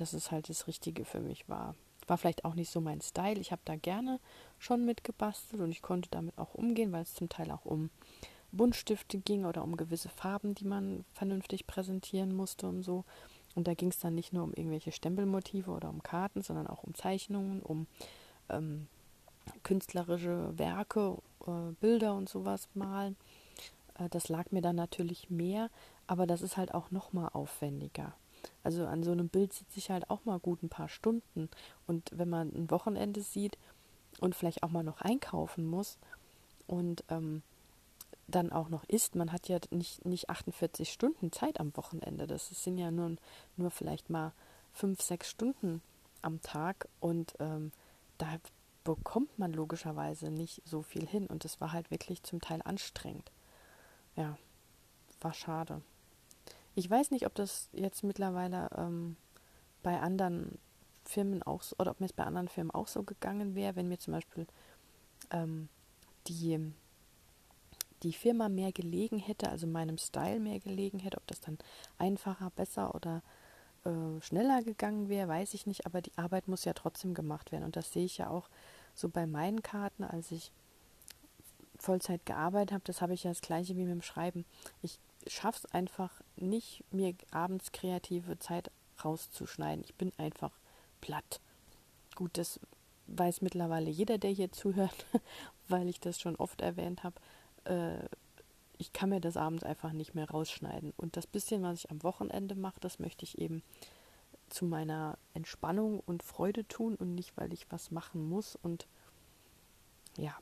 dass 0.00 0.12
es 0.12 0.30
halt 0.30 0.48
das 0.48 0.66
Richtige 0.66 1.04
für 1.04 1.20
mich 1.20 1.48
war. 1.48 1.74
War 2.06 2.18
vielleicht 2.18 2.44
auch 2.44 2.54
nicht 2.54 2.70
so 2.70 2.80
mein 2.80 3.00
Style. 3.00 3.40
Ich 3.40 3.52
habe 3.52 3.62
da 3.64 3.76
gerne 3.76 4.20
schon 4.58 4.84
mitgebastelt 4.84 5.60
und 5.60 5.70
ich 5.70 5.82
konnte 5.82 6.08
damit 6.10 6.36
auch 6.38 6.54
umgehen, 6.54 6.92
weil 6.92 7.02
es 7.02 7.14
zum 7.14 7.28
Teil 7.28 7.50
auch 7.50 7.64
um 7.64 7.90
Buntstifte 8.50 9.18
ging 9.18 9.44
oder 9.44 9.62
um 9.62 9.76
gewisse 9.76 10.08
Farben, 10.08 10.54
die 10.54 10.64
man 10.64 11.04
vernünftig 11.12 11.66
präsentieren 11.66 12.34
musste 12.34 12.66
und 12.66 12.82
so. 12.82 13.04
Und 13.54 13.66
da 13.66 13.74
ging 13.74 13.88
es 13.88 13.98
dann 13.98 14.14
nicht 14.14 14.32
nur 14.32 14.44
um 14.44 14.52
irgendwelche 14.54 14.92
Stempelmotive 14.92 15.70
oder 15.70 15.88
um 15.88 16.02
Karten, 16.02 16.42
sondern 16.42 16.66
auch 16.66 16.84
um 16.84 16.94
Zeichnungen, 16.94 17.60
um 17.62 17.86
ähm, 18.48 18.86
künstlerische 19.62 20.56
Werke, 20.56 21.18
äh, 21.46 21.72
Bilder 21.80 22.14
und 22.14 22.28
sowas 22.28 22.68
malen. 22.74 23.16
Äh, 23.98 24.08
das 24.10 24.28
lag 24.28 24.50
mir 24.52 24.62
dann 24.62 24.76
natürlich 24.76 25.30
mehr, 25.30 25.70
aber 26.06 26.26
das 26.26 26.42
ist 26.42 26.56
halt 26.56 26.74
auch 26.74 26.90
noch 26.90 27.12
mal 27.12 27.28
aufwendiger. 27.28 28.14
Also 28.62 28.86
an 28.86 29.02
so 29.02 29.10
einem 29.10 29.28
Bild 29.28 29.52
sitze 29.52 29.78
ich 29.78 29.90
halt 29.90 30.10
auch 30.10 30.24
mal 30.24 30.38
gut 30.38 30.62
ein 30.62 30.68
paar 30.68 30.88
Stunden. 30.88 31.48
Und 31.86 32.10
wenn 32.14 32.28
man 32.28 32.52
ein 32.54 32.70
Wochenende 32.70 33.20
sieht, 33.22 33.58
und 34.20 34.34
vielleicht 34.34 34.62
auch 34.62 34.70
mal 34.70 34.82
noch 34.82 35.00
einkaufen 35.00 35.66
muss 35.66 35.98
und 36.66 37.04
ähm, 37.08 37.42
dann 38.28 38.52
auch 38.52 38.68
noch 38.68 38.84
isst. 38.84 39.16
Man 39.16 39.32
hat 39.32 39.48
ja 39.48 39.58
nicht, 39.70 40.04
nicht 40.04 40.30
48 40.30 40.92
Stunden 40.92 41.32
Zeit 41.32 41.58
am 41.58 41.76
Wochenende. 41.76 42.26
Das 42.26 42.48
sind 42.48 42.78
ja 42.78 42.90
nur, 42.90 43.16
nur 43.56 43.70
vielleicht 43.70 44.10
mal 44.10 44.32
fünf, 44.72 45.00
sechs 45.00 45.30
Stunden 45.30 45.82
am 46.22 46.40
Tag 46.42 46.88
und 47.00 47.34
ähm, 47.40 47.72
da 48.18 48.36
bekommt 48.84 49.38
man 49.38 49.52
logischerweise 49.52 50.30
nicht 50.30 50.62
so 50.64 50.82
viel 50.82 51.06
hin 51.06 51.26
und 51.26 51.44
es 51.44 51.60
war 51.60 51.72
halt 51.72 51.90
wirklich 51.90 52.22
zum 52.22 52.40
Teil 52.40 52.60
anstrengend. 52.64 53.30
Ja, 54.16 54.38
war 55.20 55.34
schade. 55.34 55.82
Ich 56.74 56.88
weiß 56.88 57.10
nicht, 57.10 57.26
ob 57.26 57.34
das 57.34 57.68
jetzt 57.72 58.04
mittlerweile 58.04 58.68
ähm, 58.76 59.16
bei 59.82 60.00
anderen 60.00 60.58
Firmen 61.04 61.42
auch 61.42 61.62
so, 61.62 61.76
oder 61.78 61.90
ob 61.90 62.00
mir 62.00 62.06
es 62.06 62.12
bei 62.12 62.24
anderen 62.24 62.48
Firmen 62.48 62.70
auch 62.70 62.88
so 62.88 63.02
gegangen 63.02 63.54
wäre, 63.54 63.76
wenn 63.76 63.88
mir 63.88 63.98
zum 63.98 64.12
Beispiel 64.12 64.46
ähm, 65.30 65.68
die, 66.26 66.72
die 68.02 68.12
Firma 68.12 68.48
mehr 68.48 68.72
gelegen 68.72 69.18
hätte, 69.18 69.50
also 69.50 69.66
meinem 69.66 69.98
Style 69.98 70.40
mehr 70.40 70.60
gelegen 70.60 70.98
hätte, 70.98 71.16
ob 71.16 71.26
das 71.26 71.40
dann 71.40 71.58
einfacher, 71.98 72.50
besser 72.50 72.94
oder 72.94 73.22
äh, 73.84 74.20
schneller 74.20 74.62
gegangen 74.62 75.08
wäre, 75.08 75.28
weiß 75.28 75.54
ich 75.54 75.66
nicht, 75.66 75.86
aber 75.86 76.00
die 76.00 76.16
Arbeit 76.16 76.48
muss 76.48 76.64
ja 76.64 76.72
trotzdem 76.72 77.14
gemacht 77.14 77.52
werden. 77.52 77.64
Und 77.64 77.76
das 77.76 77.92
sehe 77.92 78.04
ich 78.04 78.18
ja 78.18 78.30
auch 78.30 78.48
so 78.94 79.08
bei 79.08 79.26
meinen 79.26 79.62
Karten, 79.62 80.04
als 80.04 80.30
ich 80.32 80.52
Vollzeit 81.78 82.26
gearbeitet 82.26 82.72
habe, 82.72 82.84
das 82.84 83.00
habe 83.00 83.14
ich 83.14 83.24
ja 83.24 83.30
das 83.30 83.40
gleiche 83.40 83.76
wie 83.76 83.84
mit 83.84 83.92
dem 83.92 84.02
Schreiben. 84.02 84.44
Ich 84.82 84.98
schaffe 85.26 85.60
es 85.64 85.72
einfach 85.72 86.10
nicht, 86.36 86.82
mir 86.90 87.14
abends 87.30 87.72
kreative 87.72 88.38
Zeit 88.38 88.70
rauszuschneiden. 89.04 89.84
Ich 89.84 89.94
bin 89.94 90.12
einfach 90.18 90.52
platt. 91.00 91.40
Gut, 92.16 92.36
das 92.36 92.58
weiß 93.06 93.42
mittlerweile 93.42 93.90
jeder, 93.90 94.18
der 94.18 94.30
hier 94.30 94.52
zuhört, 94.52 95.06
weil 95.68 95.88
ich 95.88 96.00
das 96.00 96.20
schon 96.20 96.36
oft 96.36 96.60
erwähnt 96.60 97.04
habe. 97.04 97.14
Äh, 97.68 98.08
ich 98.78 98.92
kann 98.92 99.10
mir 99.10 99.20
das 99.20 99.36
abends 99.36 99.64
einfach 99.64 99.92
nicht 99.92 100.14
mehr 100.14 100.30
rausschneiden. 100.30 100.92
Und 100.96 101.16
das 101.16 101.26
bisschen, 101.26 101.62
was 101.62 101.80
ich 101.80 101.90
am 101.90 102.02
Wochenende 102.02 102.54
mache, 102.54 102.80
das 102.80 102.98
möchte 102.98 103.24
ich 103.24 103.38
eben 103.38 103.62
zu 104.48 104.64
meiner 104.64 105.18
Entspannung 105.34 106.00
und 106.00 106.22
Freude 106.22 106.66
tun 106.66 106.94
und 106.94 107.14
nicht, 107.14 107.36
weil 107.36 107.52
ich 107.52 107.66
was 107.70 107.90
machen 107.90 108.28
muss. 108.28 108.56
Und 108.56 108.86
ja, 110.16 110.36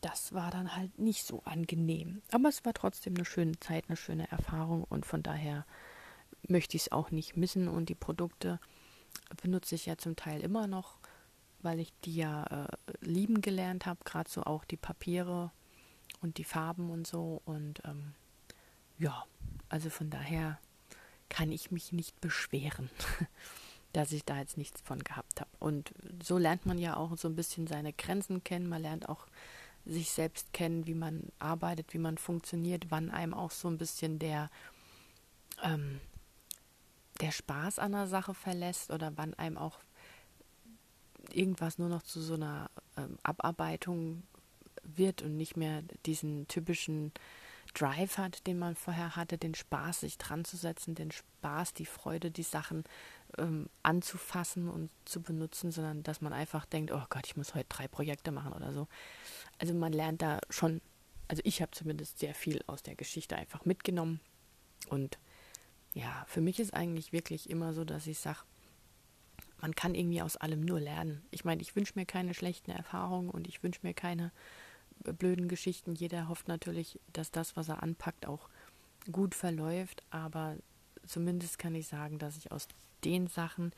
das 0.00 0.34
war 0.34 0.50
dann 0.50 0.76
halt 0.76 0.98
nicht 0.98 1.24
so 1.24 1.42
angenehm. 1.44 2.20
Aber 2.30 2.50
es 2.50 2.64
war 2.64 2.74
trotzdem 2.74 3.14
eine 3.14 3.24
schöne 3.24 3.58
Zeit, 3.60 3.84
eine 3.88 3.96
schöne 3.96 4.30
Erfahrung 4.30 4.84
und 4.84 5.06
von 5.06 5.22
daher 5.22 5.64
möchte 6.46 6.76
ich 6.76 6.84
es 6.84 6.92
auch 6.92 7.10
nicht 7.10 7.36
missen. 7.36 7.68
Und 7.68 7.88
die 7.88 7.94
Produkte 7.94 8.60
benutze 9.42 9.74
ich 9.74 9.86
ja 9.86 9.96
zum 9.96 10.14
Teil 10.14 10.42
immer 10.42 10.66
noch, 10.66 10.98
weil 11.64 11.80
ich 11.80 11.92
die 12.04 12.16
ja 12.16 12.44
äh, 12.44 12.68
lieben 13.00 13.40
gelernt 13.40 13.86
habe, 13.86 14.04
gerade 14.04 14.30
so 14.30 14.42
auch 14.42 14.64
die 14.64 14.76
Papiere 14.76 15.50
und 16.20 16.38
die 16.38 16.44
Farben 16.44 16.90
und 16.90 17.06
so. 17.06 17.42
Und 17.44 17.82
ähm, 17.84 18.14
ja, 18.98 19.24
also 19.68 19.90
von 19.90 20.10
daher 20.10 20.58
kann 21.28 21.50
ich 21.50 21.70
mich 21.70 21.92
nicht 21.92 22.20
beschweren, 22.20 22.90
dass 23.92 24.12
ich 24.12 24.24
da 24.24 24.38
jetzt 24.38 24.56
nichts 24.56 24.80
von 24.82 25.02
gehabt 25.02 25.40
habe. 25.40 25.50
Und 25.58 25.92
so 26.22 26.38
lernt 26.38 26.66
man 26.66 26.78
ja 26.78 26.96
auch 26.96 27.16
so 27.16 27.28
ein 27.28 27.36
bisschen 27.36 27.66
seine 27.66 27.92
Grenzen 27.92 28.44
kennen. 28.44 28.68
Man 28.68 28.82
lernt 28.82 29.08
auch 29.08 29.26
sich 29.86 30.10
selbst 30.10 30.52
kennen, 30.52 30.86
wie 30.86 30.94
man 30.94 31.24
arbeitet, 31.38 31.92
wie 31.92 31.98
man 31.98 32.18
funktioniert, 32.18 32.90
wann 32.90 33.10
einem 33.10 33.34
auch 33.34 33.50
so 33.50 33.68
ein 33.68 33.78
bisschen 33.78 34.18
der, 34.18 34.50
ähm, 35.62 36.00
der 37.20 37.32
Spaß 37.32 37.78
an 37.78 37.92
der 37.92 38.06
Sache 38.06 38.34
verlässt 38.34 38.90
oder 38.90 39.12
wann 39.16 39.34
einem 39.34 39.58
auch 39.58 39.80
irgendwas 41.32 41.78
nur 41.78 41.88
noch 41.88 42.02
zu 42.02 42.20
so 42.20 42.34
einer 42.34 42.70
ähm, 42.96 43.18
Abarbeitung 43.22 44.22
wird 44.82 45.22
und 45.22 45.36
nicht 45.36 45.56
mehr 45.56 45.82
diesen 46.04 46.46
typischen 46.48 47.12
Drive 47.72 48.18
hat, 48.18 48.46
den 48.46 48.58
man 48.58 48.76
vorher 48.76 49.16
hatte, 49.16 49.38
den 49.38 49.54
Spaß, 49.54 50.00
sich 50.00 50.18
dran 50.18 50.44
zu 50.44 50.56
setzen, 50.56 50.94
den 50.94 51.10
Spaß, 51.10 51.74
die 51.74 51.86
Freude, 51.86 52.30
die 52.30 52.42
Sachen 52.42 52.84
ähm, 53.36 53.68
anzufassen 53.82 54.68
und 54.68 54.90
zu 55.04 55.20
benutzen, 55.20 55.72
sondern 55.72 56.02
dass 56.02 56.20
man 56.20 56.32
einfach 56.32 56.66
denkt, 56.66 56.92
oh 56.92 57.02
Gott, 57.10 57.26
ich 57.26 57.36
muss 57.36 57.54
heute 57.54 57.68
drei 57.68 57.88
Projekte 57.88 58.30
machen 58.30 58.52
oder 58.52 58.72
so. 58.72 58.86
Also 59.58 59.74
man 59.74 59.92
lernt 59.92 60.22
da 60.22 60.38
schon, 60.50 60.80
also 61.28 61.42
ich 61.44 61.62
habe 61.62 61.72
zumindest 61.72 62.18
sehr 62.18 62.34
viel 62.34 62.62
aus 62.66 62.82
der 62.82 62.94
Geschichte 62.94 63.36
einfach 63.36 63.64
mitgenommen. 63.64 64.20
Und 64.88 65.18
ja, 65.94 66.24
für 66.28 66.40
mich 66.40 66.60
ist 66.60 66.74
eigentlich 66.74 67.12
wirklich 67.12 67.50
immer 67.50 67.72
so, 67.72 67.84
dass 67.84 68.06
ich 68.06 68.18
sage, 68.18 68.40
man 69.64 69.74
kann 69.74 69.94
irgendwie 69.94 70.20
aus 70.20 70.36
allem 70.36 70.60
nur 70.60 70.78
lernen. 70.78 71.22
Ich 71.30 71.46
meine, 71.46 71.62
ich 71.62 71.74
wünsche 71.74 71.94
mir 71.96 72.04
keine 72.04 72.34
schlechten 72.34 72.70
Erfahrungen 72.70 73.30
und 73.30 73.48
ich 73.48 73.62
wünsche 73.62 73.80
mir 73.82 73.94
keine 73.94 74.30
äh, 75.06 75.12
blöden 75.14 75.48
Geschichten. 75.48 75.94
Jeder 75.94 76.28
hofft 76.28 76.48
natürlich, 76.48 77.00
dass 77.14 77.30
das, 77.30 77.56
was 77.56 77.70
er 77.70 77.82
anpackt, 77.82 78.26
auch 78.26 78.50
gut 79.10 79.34
verläuft. 79.34 80.02
Aber 80.10 80.58
zumindest 81.06 81.58
kann 81.58 81.74
ich 81.74 81.88
sagen, 81.88 82.18
dass 82.18 82.36
ich 82.36 82.52
aus 82.52 82.68
den 83.04 83.26
Sachen, 83.26 83.72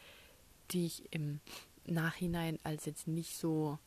die 0.73 0.87
ich 0.87 1.05
im 1.13 1.39
Nachhinein 1.85 2.59
als 2.65 2.85
jetzt 2.87 3.07
nicht 3.07 3.37
so 3.37 3.79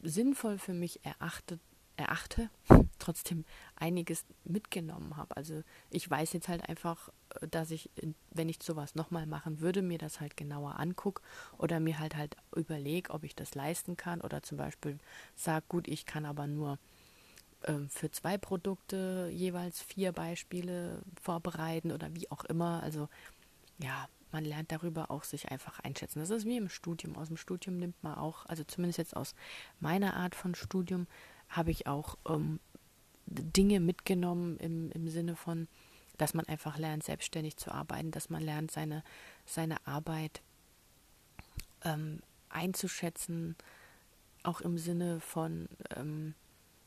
sinnvoll 0.00 0.56
für 0.56 0.72
mich 0.72 1.04
erachtet, 1.04 1.60
erachte, 1.96 2.50
trotzdem 2.98 3.44
einiges 3.76 4.24
mitgenommen 4.44 5.16
habe. 5.16 5.36
Also 5.36 5.62
ich 5.90 6.08
weiß 6.08 6.32
jetzt 6.32 6.48
halt 6.48 6.68
einfach, 6.68 7.10
dass 7.50 7.70
ich, 7.70 7.90
wenn 8.30 8.48
ich 8.48 8.58
sowas 8.62 8.94
nochmal 8.94 9.26
machen 9.26 9.60
würde, 9.60 9.82
mir 9.82 9.98
das 9.98 10.20
halt 10.20 10.36
genauer 10.36 10.78
angucke 10.78 11.22
oder 11.58 11.80
mir 11.80 11.98
halt 11.98 12.16
halt 12.16 12.36
überlege, 12.54 13.10
ob 13.10 13.24
ich 13.24 13.34
das 13.34 13.54
leisten 13.54 13.96
kann 13.96 14.20
oder 14.20 14.42
zum 14.42 14.58
Beispiel 14.58 14.98
sage, 15.34 15.64
gut, 15.68 15.88
ich 15.88 16.06
kann 16.06 16.24
aber 16.24 16.46
nur 16.46 16.78
ähm, 17.64 17.88
für 17.88 18.10
zwei 18.10 18.38
Produkte 18.38 19.30
jeweils 19.32 19.80
vier 19.80 20.12
Beispiele 20.12 21.02
vorbereiten 21.22 21.92
oder 21.92 22.14
wie 22.14 22.30
auch 22.30 22.44
immer. 22.44 22.82
Also 22.82 23.08
ja, 23.78 24.08
man 24.32 24.44
lernt 24.44 24.72
darüber 24.72 25.10
auch 25.10 25.24
sich 25.24 25.50
einfach 25.50 25.80
einschätzen. 25.80 26.18
Das 26.18 26.30
ist 26.30 26.44
wie 26.44 26.56
im 26.56 26.68
Studium. 26.68 27.16
Aus 27.16 27.28
dem 27.28 27.36
Studium 27.36 27.78
nimmt 27.78 28.02
man 28.02 28.16
auch, 28.16 28.46
also 28.46 28.64
zumindest 28.64 28.98
jetzt 28.98 29.16
aus 29.16 29.34
meiner 29.80 30.16
Art 30.16 30.34
von 30.34 30.54
Studium, 30.54 31.06
habe 31.56 31.70
ich 31.70 31.86
auch 31.86 32.16
ähm, 32.28 32.60
Dinge 33.26 33.80
mitgenommen 33.80 34.58
im, 34.58 34.90
im 34.92 35.08
Sinne 35.08 35.36
von, 35.36 35.68
dass 36.16 36.34
man 36.34 36.46
einfach 36.46 36.78
lernt, 36.78 37.04
selbstständig 37.04 37.56
zu 37.56 37.72
arbeiten, 37.72 38.10
dass 38.10 38.30
man 38.30 38.42
lernt, 38.42 38.70
seine, 38.70 39.02
seine 39.44 39.84
Arbeit 39.86 40.42
ähm, 41.82 42.20
einzuschätzen, 42.48 43.56
auch 44.42 44.60
im 44.60 44.78
Sinne 44.78 45.20
von, 45.20 45.68
ähm, 45.96 46.34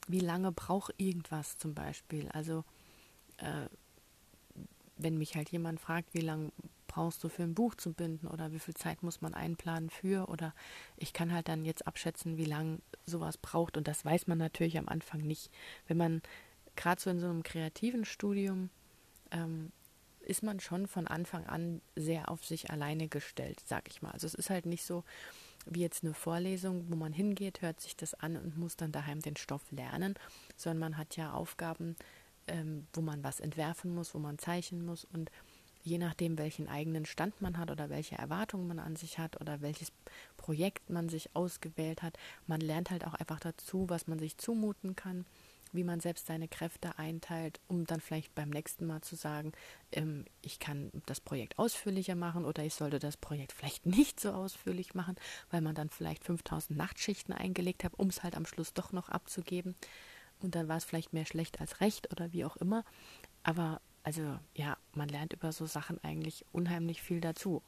wie 0.08 0.20
lange 0.20 0.52
braucht 0.52 0.94
irgendwas 0.98 1.58
zum 1.58 1.74
Beispiel. 1.74 2.30
Also, 2.30 2.64
äh, 3.38 3.68
wenn 4.96 5.18
mich 5.18 5.36
halt 5.36 5.50
jemand 5.50 5.80
fragt, 5.80 6.14
wie 6.14 6.22
lange 6.22 6.52
brauchst 6.98 7.24
du 7.24 7.30
für 7.30 7.44
ein 7.44 7.54
Buch 7.54 7.76
zu 7.76 7.94
binden 7.94 8.26
oder 8.26 8.52
wie 8.52 8.60
viel 8.60 8.74
Zeit 8.74 9.04
muss 9.04 9.22
man 9.22 9.36
einplanen 9.36 9.92
für 9.92 10.30
oder 10.30 10.56
ich 10.96 11.14
kann 11.14 11.32
halt 11.32 11.48
dann 11.48 11.64
jetzt 11.64 11.86
abschätzen, 11.86 12.38
wie 12.38 12.46
lange 12.46 12.80
sowas 13.06 13.38
braucht 13.38 13.78
und 13.78 13.88
das 13.88 14.04
weiß 14.04 14.26
man 14.26 14.40
natürlich 14.40 14.80
am 14.80 14.88
Anfang 14.88 15.22
nicht. 15.22 15.52
Wenn 15.88 15.98
man 15.98 16.22
gerade 16.76 17.00
so 17.00 17.12
in 17.12 17.20
so 17.20 17.28
einem 17.28 17.44
kreativen 17.44 18.04
Studium 18.04 18.72
ähm, 19.30 19.72
ist 20.22 20.42
man 20.42 20.60
schon 20.60 20.88
von 20.88 21.06
Anfang 21.06 21.46
an 21.46 21.82
sehr 21.96 22.32
auf 22.32 22.44
sich 22.44 22.72
alleine 22.72 23.08
gestellt, 23.08 23.62
sag 23.64 23.88
ich 23.90 24.02
mal. 24.02 24.10
Also 24.12 24.26
es 24.26 24.34
ist 24.34 24.50
halt 24.50 24.66
nicht 24.66 24.84
so 24.84 25.04
wie 25.68 25.82
jetzt 25.82 26.04
eine 26.04 26.16
Vorlesung, 26.16 26.90
wo 26.90 26.96
man 26.96 27.14
hingeht, 27.14 27.62
hört 27.62 27.80
sich 27.80 27.96
das 27.96 28.16
an 28.16 28.38
und 28.38 28.58
muss 28.58 28.76
dann 28.76 28.92
daheim 28.92 29.22
den 29.22 29.38
Stoff 29.38 29.72
lernen, 29.72 30.16
sondern 30.56 30.80
man 30.80 30.98
hat 30.98 31.16
ja 31.16 31.32
Aufgaben, 31.34 31.96
ähm, 32.48 32.88
wo 32.94 33.02
man 33.02 33.24
was 33.24 33.40
entwerfen 33.40 33.94
muss, 33.94 34.16
wo 34.16 34.20
man 34.20 34.40
zeichnen 34.40 34.84
muss 34.84 35.06
und 35.06 35.30
je 35.88 35.98
nachdem, 35.98 36.38
welchen 36.38 36.68
eigenen 36.68 37.06
Stand 37.06 37.42
man 37.42 37.58
hat 37.58 37.72
oder 37.72 37.90
welche 37.90 38.18
Erwartungen 38.18 38.68
man 38.68 38.80
an 38.80 38.96
sich 38.96 39.18
hat 39.18 39.40
oder 39.42 39.62
welches 39.62 39.92
Projekt 40.36 40.90
man 40.90 41.10
sich 41.10 41.36
ausgewählt 41.36 42.04
hat, 42.04 42.18
man 42.46 42.62
lernt 42.62 42.92
halt 42.92 43.06
auch 43.06 43.14
einfach 43.14 43.40
dazu, 43.40 43.90
was 43.90 44.08
man 44.08 44.20
sich 44.20 44.38
zumuten 44.38 44.96
kann, 44.96 45.26
wie 45.74 45.84
man 45.84 46.00
selbst 46.00 46.28
seine 46.28 46.48
Kräfte 46.48 46.98
einteilt, 46.98 47.60
um 47.68 47.86
dann 47.86 48.02
vielleicht 48.02 48.34
beim 48.36 48.50
nächsten 48.50 48.86
Mal 48.86 49.02
zu 49.02 49.16
sagen, 49.16 49.52
ähm, 49.92 50.26
ich 50.42 50.60
kann 50.60 50.92
das 51.06 51.20
Projekt 51.20 51.58
ausführlicher 51.60 52.16
machen 52.16 52.46
oder 52.46 52.64
ich 52.64 52.74
sollte 52.74 53.00
das 53.00 53.18
Projekt 53.18 53.52
vielleicht 53.54 53.86
nicht 53.86 54.20
so 54.20 54.32
ausführlich 54.32 54.94
machen, 54.94 55.16
weil 55.52 55.62
man 55.62 55.76
dann 55.76 55.90
vielleicht 55.90 56.24
5000 56.24 56.78
Nachtschichten 56.78 57.34
eingelegt 57.34 57.84
hat, 57.84 57.94
um 57.98 58.08
es 58.08 58.24
halt 58.24 58.36
am 58.36 58.46
Schluss 58.46 58.74
doch 58.74 58.92
noch 58.92 59.10
abzugeben. 59.10 59.76
Und 60.40 60.56
dann 60.56 60.68
war 60.68 60.78
es 60.78 60.86
vielleicht 60.86 61.14
mehr 61.14 61.26
schlecht 61.26 61.60
als 61.60 61.82
recht 61.82 62.12
oder 62.12 62.32
wie 62.32 62.46
auch 62.46 62.58
immer. 62.58 62.84
Aber 63.44 63.82
also 64.04 64.40
ja, 64.56 64.78
man 64.94 65.10
lernt 65.10 65.34
über 65.34 65.52
so 65.52 65.66
Sachen 65.66 66.04
eigentlich 66.04 66.46
unheimlich 66.52 67.02
viel 67.02 67.22
dazu. 67.22 67.62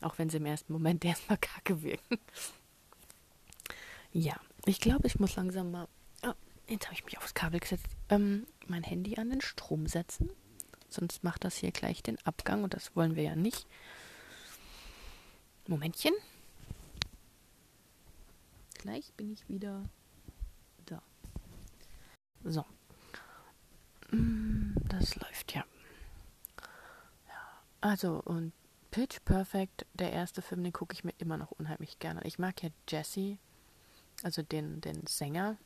Auch 0.00 0.18
wenn 0.18 0.30
sie 0.30 0.38
im 0.38 0.46
ersten 0.46 0.72
Moment 0.72 1.04
erstmal 1.04 1.38
kacke 1.38 1.82
wirken. 1.82 2.18
ja, 4.12 4.34
ich 4.66 4.80
glaube, 4.80 5.06
ich 5.06 5.18
muss 5.18 5.36
langsam 5.36 5.70
mal. 5.70 5.88
Oh, 6.24 6.32
jetzt 6.68 6.86
habe 6.86 6.94
ich 6.94 7.04
mich 7.04 7.18
aufs 7.18 7.34
Kabel 7.34 7.60
gesetzt. 7.60 7.86
Ähm, 8.08 8.46
mein 8.66 8.82
Handy 8.82 9.16
an 9.16 9.30
den 9.30 9.40
Strom 9.40 9.86
setzen. 9.86 10.30
Sonst 10.88 11.24
macht 11.24 11.44
das 11.44 11.56
hier 11.56 11.72
gleich 11.72 12.02
den 12.02 12.18
Abgang 12.26 12.64
und 12.64 12.74
das 12.74 12.94
wollen 12.94 13.16
wir 13.16 13.22
ja 13.22 13.34
nicht. 13.36 13.66
Momentchen. 15.66 16.12
gleich 18.78 19.12
bin 19.14 19.32
ich 19.32 19.48
wieder 19.48 19.84
da. 20.86 21.00
So. 22.44 22.64
Mm, 24.10 24.74
das 24.88 25.16
läuft 25.16 25.54
ja. 25.54 25.64
Also, 27.82 28.22
und 28.24 28.52
Pitch 28.92 29.18
Perfect, 29.24 29.86
der 29.94 30.12
erste 30.12 30.40
Film, 30.40 30.62
den 30.62 30.72
gucke 30.72 30.94
ich 30.94 31.02
mir 31.02 31.12
immer 31.18 31.36
noch 31.36 31.50
unheimlich 31.50 31.98
gerne. 31.98 32.22
Ich 32.24 32.38
mag 32.38 32.62
ja 32.62 32.70
Jesse, 32.88 33.38
also 34.22 34.42
den, 34.42 34.80
den 34.80 35.06
Sänger. 35.06 35.56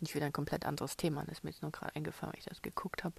Ich 0.00 0.14
wieder 0.14 0.26
ein 0.26 0.32
komplett 0.32 0.66
anderes 0.66 0.96
Thema. 0.96 1.24
Das 1.24 1.38
ist 1.38 1.44
mir 1.44 1.50
jetzt 1.50 1.62
nur 1.62 1.70
gerade 1.70 1.94
eingefallen, 1.94 2.32
weil 2.32 2.40
ich 2.40 2.46
das 2.46 2.62
geguckt 2.62 3.04
habe. 3.04 3.14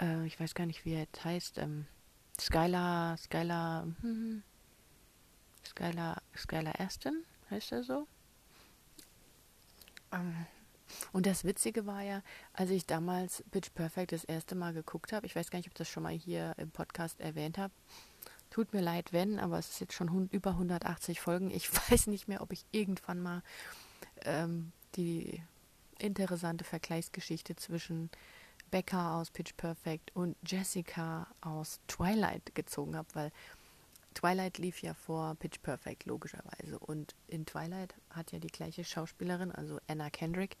Äh, 0.00 0.26
ich 0.26 0.40
weiß 0.40 0.54
gar 0.54 0.66
nicht, 0.66 0.84
wie 0.84 0.94
er 0.94 1.00
jetzt 1.00 1.24
heißt. 1.24 1.58
Ähm, 1.58 1.86
Skylar, 2.40 3.16
Skylar, 3.16 3.86
hm, 4.00 4.42
Skylar, 5.64 6.20
Skylar 6.36 6.80
Aston, 6.80 7.24
heißt 7.50 7.72
er 7.72 7.84
so? 7.84 8.08
Ähm, 10.10 10.46
und 11.12 11.26
das 11.26 11.44
Witzige 11.44 11.86
war 11.86 12.02
ja, 12.02 12.22
als 12.52 12.70
ich 12.70 12.86
damals 12.86 13.44
Pitch 13.50 13.70
Perfect 13.74 14.12
das 14.12 14.24
erste 14.24 14.54
Mal 14.54 14.72
geguckt 14.72 15.12
habe, 15.12 15.26
ich 15.26 15.36
weiß 15.36 15.50
gar 15.50 15.58
nicht, 15.58 15.66
ob 15.66 15.72
ich 15.72 15.78
das 15.78 15.88
schon 15.88 16.02
mal 16.02 16.12
hier 16.12 16.54
im 16.56 16.70
Podcast 16.70 17.20
erwähnt 17.20 17.58
habe. 17.58 17.72
Tut 18.50 18.72
mir 18.72 18.80
leid, 18.80 19.12
wenn, 19.12 19.38
aber 19.38 19.58
es 19.58 19.70
ist 19.70 19.80
jetzt 19.80 19.94
schon 19.94 20.28
über 20.30 20.50
180 20.50 21.20
Folgen. 21.20 21.50
Ich 21.50 21.70
weiß 21.90 22.08
nicht 22.08 22.28
mehr, 22.28 22.42
ob 22.42 22.52
ich 22.52 22.64
irgendwann 22.72 23.20
mal 23.20 23.42
ähm, 24.24 24.72
die 24.96 25.42
interessante 25.98 26.64
Vergleichsgeschichte 26.64 27.56
zwischen 27.56 28.10
Becca 28.70 29.20
aus 29.20 29.30
Pitch 29.30 29.54
Perfect 29.56 30.14
und 30.14 30.36
Jessica 30.46 31.26
aus 31.40 31.80
Twilight 31.88 32.54
gezogen 32.54 32.96
habe, 32.96 33.08
weil 33.14 33.32
Twilight 34.14 34.58
lief 34.58 34.82
ja 34.82 34.94
vor 34.94 35.34
Pitch 35.36 35.60
Perfect, 35.62 36.04
logischerweise. 36.06 36.78
Und 36.78 37.14
in 37.28 37.46
Twilight 37.46 37.94
hat 38.10 38.32
ja 38.32 38.38
die 38.38 38.48
gleiche 38.48 38.84
Schauspielerin, 38.84 39.52
also 39.52 39.78
Anna 39.86 40.10
Kendrick, 40.10 40.56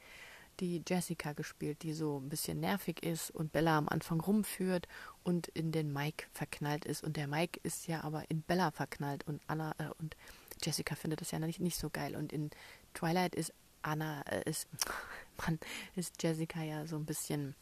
die 0.60 0.82
Jessica 0.86 1.32
gespielt, 1.32 1.82
die 1.82 1.92
so 1.92 2.18
ein 2.18 2.28
bisschen 2.28 2.60
nervig 2.60 3.02
ist 3.02 3.30
und 3.30 3.52
Bella 3.52 3.78
am 3.78 3.88
Anfang 3.88 4.20
rumführt 4.20 4.86
und 5.22 5.48
in 5.48 5.72
den 5.72 5.92
Mike 5.92 6.26
verknallt 6.32 6.84
ist. 6.84 7.02
Und 7.02 7.16
der 7.16 7.26
Mike 7.26 7.60
ist 7.62 7.86
ja 7.86 8.02
aber 8.04 8.30
in 8.30 8.42
Bella 8.42 8.70
verknallt 8.70 9.26
und 9.26 9.40
Anna 9.46 9.74
äh, 9.78 9.88
und 9.98 10.16
Jessica 10.62 10.94
findet 10.94 11.22
das 11.22 11.30
ja 11.30 11.38
nicht, 11.38 11.60
nicht 11.60 11.78
so 11.78 11.88
geil. 11.90 12.14
Und 12.14 12.32
in 12.32 12.50
Twilight 12.94 13.34
ist 13.34 13.52
Anna, 13.82 14.22
äh, 14.22 14.48
ist, 14.48 14.68
Mann, 15.38 15.58
ist 15.96 16.22
Jessica 16.22 16.62
ja 16.62 16.86
so 16.86 16.96
ein 16.96 17.06
bisschen, 17.06 17.54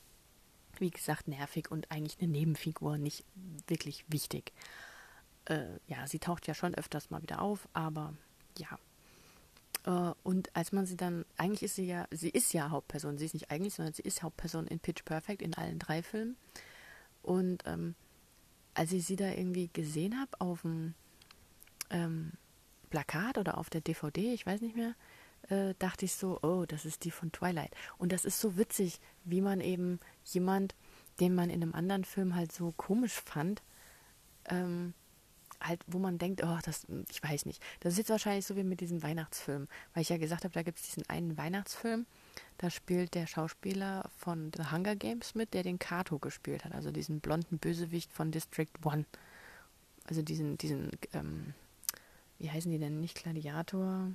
wie 0.79 0.91
gesagt, 0.91 1.29
nervig 1.29 1.71
und 1.71 1.91
eigentlich 1.91 2.19
eine 2.21 2.33
Nebenfigur, 2.33 2.99
nicht 2.99 3.25
wirklich 3.69 4.05
wichtig 4.09 4.53
äh, 5.49 5.79
ja, 5.87 6.07
sie 6.07 6.19
taucht 6.19 6.47
ja 6.47 6.55
schon 6.55 6.75
öfters 6.75 7.11
mal 7.11 7.23
wieder 7.23 7.41
auf, 7.41 7.69
aber 7.73 8.15
ja. 8.59 8.79
Äh, 9.85 10.15
und 10.23 10.55
als 10.55 10.73
man 10.73 10.87
sie 10.87 10.97
dann, 10.97 11.25
eigentlich 11.37 11.63
ist 11.63 11.77
sie 11.77 11.87
ja, 11.87 12.07
sie 12.11 12.31
ist 12.31 12.53
ja 12.53 12.71
Hauptperson, 12.71 13.19
sie 13.19 13.25
ist 13.25 13.35
nicht 13.35 13.51
eigentlich, 13.51 13.75
sondern 13.75 13.95
sie 13.95 14.03
ist 14.03 14.23
Hauptperson 14.23 14.67
in 14.67 14.79
Pitch 14.79 15.05
Perfect 15.05 15.43
in 15.43 15.55
allen 15.55 15.79
drei 15.79 16.03
Filmen. 16.03 16.37
Und 17.23 17.63
ähm, 17.67 17.95
als 18.75 18.93
ich 18.93 19.07
sie 19.07 19.17
da 19.17 19.29
irgendwie 19.29 19.71
gesehen 19.73 20.21
habe 20.21 20.41
auf 20.41 20.63
dem 20.63 20.95
ähm, 21.91 22.33
Plakat 22.91 23.39
oder 23.39 23.59
auf 23.59 23.71
der 23.71 23.81
DVD, 23.81 24.33
ich 24.33 24.47
weiß 24.47 24.61
nicht 24.61 24.77
mehr, 24.77 24.95
äh, 25.49 25.75
dachte 25.79 26.05
ich 26.05 26.15
so, 26.15 26.39
oh, 26.43 26.65
das 26.67 26.85
ist 26.85 27.05
die 27.05 27.11
von 27.11 27.33
Twilight. 27.33 27.75
Und 27.97 28.13
das 28.13 28.25
ist 28.25 28.41
so 28.41 28.57
witzig, 28.57 29.01
wie 29.25 29.41
man 29.41 29.61
eben 29.61 29.99
jemand, 30.25 30.75
den 31.21 31.35
man 31.35 31.51
in 31.51 31.63
einem 31.63 31.75
anderen 31.75 32.05
Film 32.05 32.35
halt 32.35 32.53
so 32.53 32.73
komisch 32.77 33.15
fand, 33.15 33.63
ähm, 34.47 34.95
halt, 35.61 35.81
wo 35.87 35.99
man 35.99 36.19
denkt, 36.19 36.43
oh, 36.43 36.59
das, 36.65 36.87
ich 37.11 37.23
weiß 37.23 37.47
nicht. 37.47 37.63
Das 37.81 37.93
ist 37.93 37.99
jetzt 37.99 38.11
wahrscheinlich 38.11 38.47
so 38.47 38.57
wie 38.57 38.65
mit 38.65 38.81
diesem 38.81 39.03
Weihnachtsfilm, 39.03 39.69
weil 39.95 40.03
ich 40.03 40.09
ja 40.09 40.19
gesagt 40.19 40.45
habe, 40.45 40.55
da 40.55 40.63
gibt 40.63 40.79
es 40.79 40.87
diesen 40.87 41.09
einen 41.09 41.37
Weihnachtsfilm, 41.37 42.07
da 42.59 42.71
spielt 42.71 43.15
der 43.15 43.27
Schauspieler 43.27 44.11
von 44.17 44.51
The 44.57 44.71
Hunger 44.71 44.97
Games 44.97 45.35
mit, 45.35 45.55
der 45.55 45.63
den 45.63 45.79
Kato 45.79 46.19
gespielt 46.19 46.65
hat, 46.65 46.73
also 46.73 46.91
diesen 46.91 47.21
blonden 47.21 47.59
Bösewicht 47.59 48.13
von 48.13 48.31
District 48.31 48.73
One. 48.85 49.05
Also 50.05 50.23
diesen, 50.23 50.57
diesen, 50.59 50.91
ähm, 51.13 51.55
wie 52.39 52.51
heißen 52.51 52.71
die 52.71 52.79
denn, 52.79 53.01
nicht 53.01 53.23
Gladiator? 53.23 54.11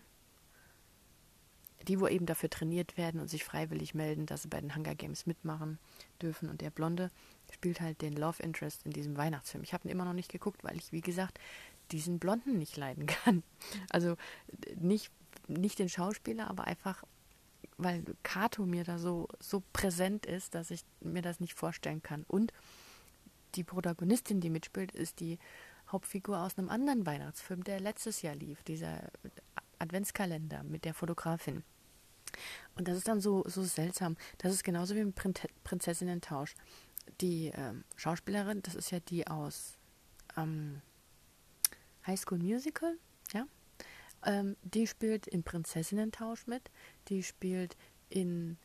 Die, 1.87 1.99
wo 1.99 2.07
eben 2.07 2.25
dafür 2.25 2.49
trainiert 2.49 2.97
werden 2.97 3.19
und 3.19 3.29
sich 3.29 3.43
freiwillig 3.43 3.93
melden, 3.93 4.25
dass 4.25 4.43
sie 4.43 4.47
bei 4.47 4.61
den 4.61 4.75
Hunger 4.75 4.95
Games 4.95 5.25
mitmachen 5.25 5.79
dürfen. 6.21 6.49
Und 6.49 6.61
der 6.61 6.69
Blonde, 6.69 7.11
spielt 7.53 7.81
halt 7.81 8.01
den 8.01 8.13
Love 8.13 8.41
Interest 8.41 8.85
in 8.85 8.91
diesem 8.91 9.17
Weihnachtsfilm. 9.17 9.63
Ich 9.63 9.73
habe 9.73 9.87
ihn 9.87 9.91
immer 9.91 10.05
noch 10.05 10.13
nicht 10.13 10.31
geguckt, 10.31 10.63
weil 10.63 10.75
ich, 10.77 10.91
wie 10.91 11.01
gesagt, 11.01 11.39
diesen 11.91 12.19
Blonden 12.19 12.57
nicht 12.57 12.77
leiden 12.77 13.05
kann. 13.23 13.43
Also 13.89 14.15
nicht, 14.75 15.11
nicht 15.47 15.79
den 15.79 15.89
Schauspieler, 15.89 16.49
aber 16.49 16.65
einfach, 16.65 17.03
weil 17.77 18.03
Kato 18.23 18.65
mir 18.65 18.83
da 18.83 18.97
so, 18.97 19.27
so 19.39 19.63
präsent 19.73 20.25
ist, 20.25 20.55
dass 20.55 20.71
ich 20.71 20.83
mir 21.01 21.21
das 21.21 21.39
nicht 21.39 21.53
vorstellen 21.53 22.01
kann. 22.01 22.23
Und 22.27 22.53
die 23.55 23.63
Protagonistin, 23.63 24.41
die 24.41 24.49
mitspielt, 24.49 24.91
ist 24.91 25.19
die 25.19 25.37
Hauptfigur 25.91 26.39
aus 26.39 26.57
einem 26.57 26.69
anderen 26.69 27.05
Weihnachtsfilm, 27.05 27.63
der 27.63 27.79
letztes 27.79 28.21
Jahr 28.23 28.35
lief, 28.35 28.63
dieser 28.63 29.11
Adventskalender 29.77 30.63
mit 30.63 30.85
der 30.85 30.93
Fotografin. 30.93 31.63
Und 32.75 32.87
das 32.87 32.97
ist 32.97 33.07
dann 33.07 33.21
so, 33.21 33.43
so 33.47 33.63
seltsam. 33.63 34.17
Das 34.37 34.53
ist 34.53 34.63
genauso 34.63 34.95
wie 34.95 34.99
im 34.99 35.13
Prinzessinnen-Tausch 35.13 36.55
die 37.21 37.51
ähm, 37.55 37.83
Schauspielerin, 37.95 38.61
das 38.61 38.75
ist 38.75 38.91
ja 38.91 38.99
die 38.99 39.27
aus 39.27 39.77
ähm, 40.37 40.81
High 42.05 42.19
School 42.19 42.39
Musical, 42.39 42.97
ja. 43.33 43.45
Ähm, 44.25 44.55
die 44.63 44.87
spielt 44.87 45.27
in 45.27 45.43
Prinzessinnen-Tausch 45.43 46.47
mit. 46.47 46.71
Die 47.09 47.23
spielt 47.23 47.75
in 48.09 48.57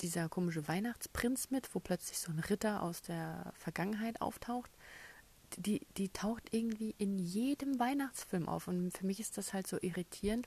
dieser 0.00 0.28
komische 0.28 0.68
Weihnachtsprinz 0.68 1.50
mit, 1.50 1.74
wo 1.74 1.80
plötzlich 1.80 2.18
so 2.18 2.30
ein 2.30 2.38
Ritter 2.38 2.82
aus 2.82 3.02
der 3.02 3.52
Vergangenheit 3.56 4.20
auftaucht. 4.20 4.70
Die, 5.56 5.86
die 5.96 6.08
taucht 6.10 6.52
irgendwie 6.52 6.94
in 6.98 7.18
jedem 7.18 7.80
Weihnachtsfilm 7.80 8.48
auf. 8.48 8.68
Und 8.68 8.96
für 8.96 9.06
mich 9.06 9.18
ist 9.18 9.38
das 9.38 9.52
halt 9.52 9.66
so 9.66 9.78
irritierend, 9.80 10.46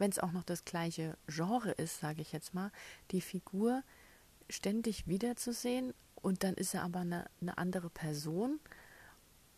wenn 0.00 0.10
es 0.10 0.18
auch 0.18 0.32
noch 0.32 0.44
das 0.44 0.64
gleiche 0.64 1.16
Genre 1.28 1.72
ist, 1.72 2.00
sage 2.00 2.22
ich 2.22 2.32
jetzt 2.32 2.54
mal, 2.54 2.72
die 3.10 3.20
Figur 3.20 3.82
ständig 4.48 5.06
wiederzusehen 5.06 5.94
und 6.16 6.42
dann 6.42 6.54
ist 6.54 6.74
er 6.74 6.82
aber 6.82 7.00
eine, 7.00 7.26
eine 7.40 7.58
andere 7.58 7.90
Person. 7.90 8.58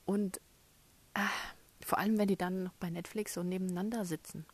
Und 0.04 0.40
ach, 1.14 1.54
vor 1.80 1.98
allem, 1.98 2.18
wenn 2.18 2.28
die 2.28 2.36
dann 2.36 2.64
noch 2.64 2.74
bei 2.74 2.90
Netflix 2.90 3.34
so 3.34 3.42
nebeneinander 3.42 4.04
sitzen. 4.04 4.44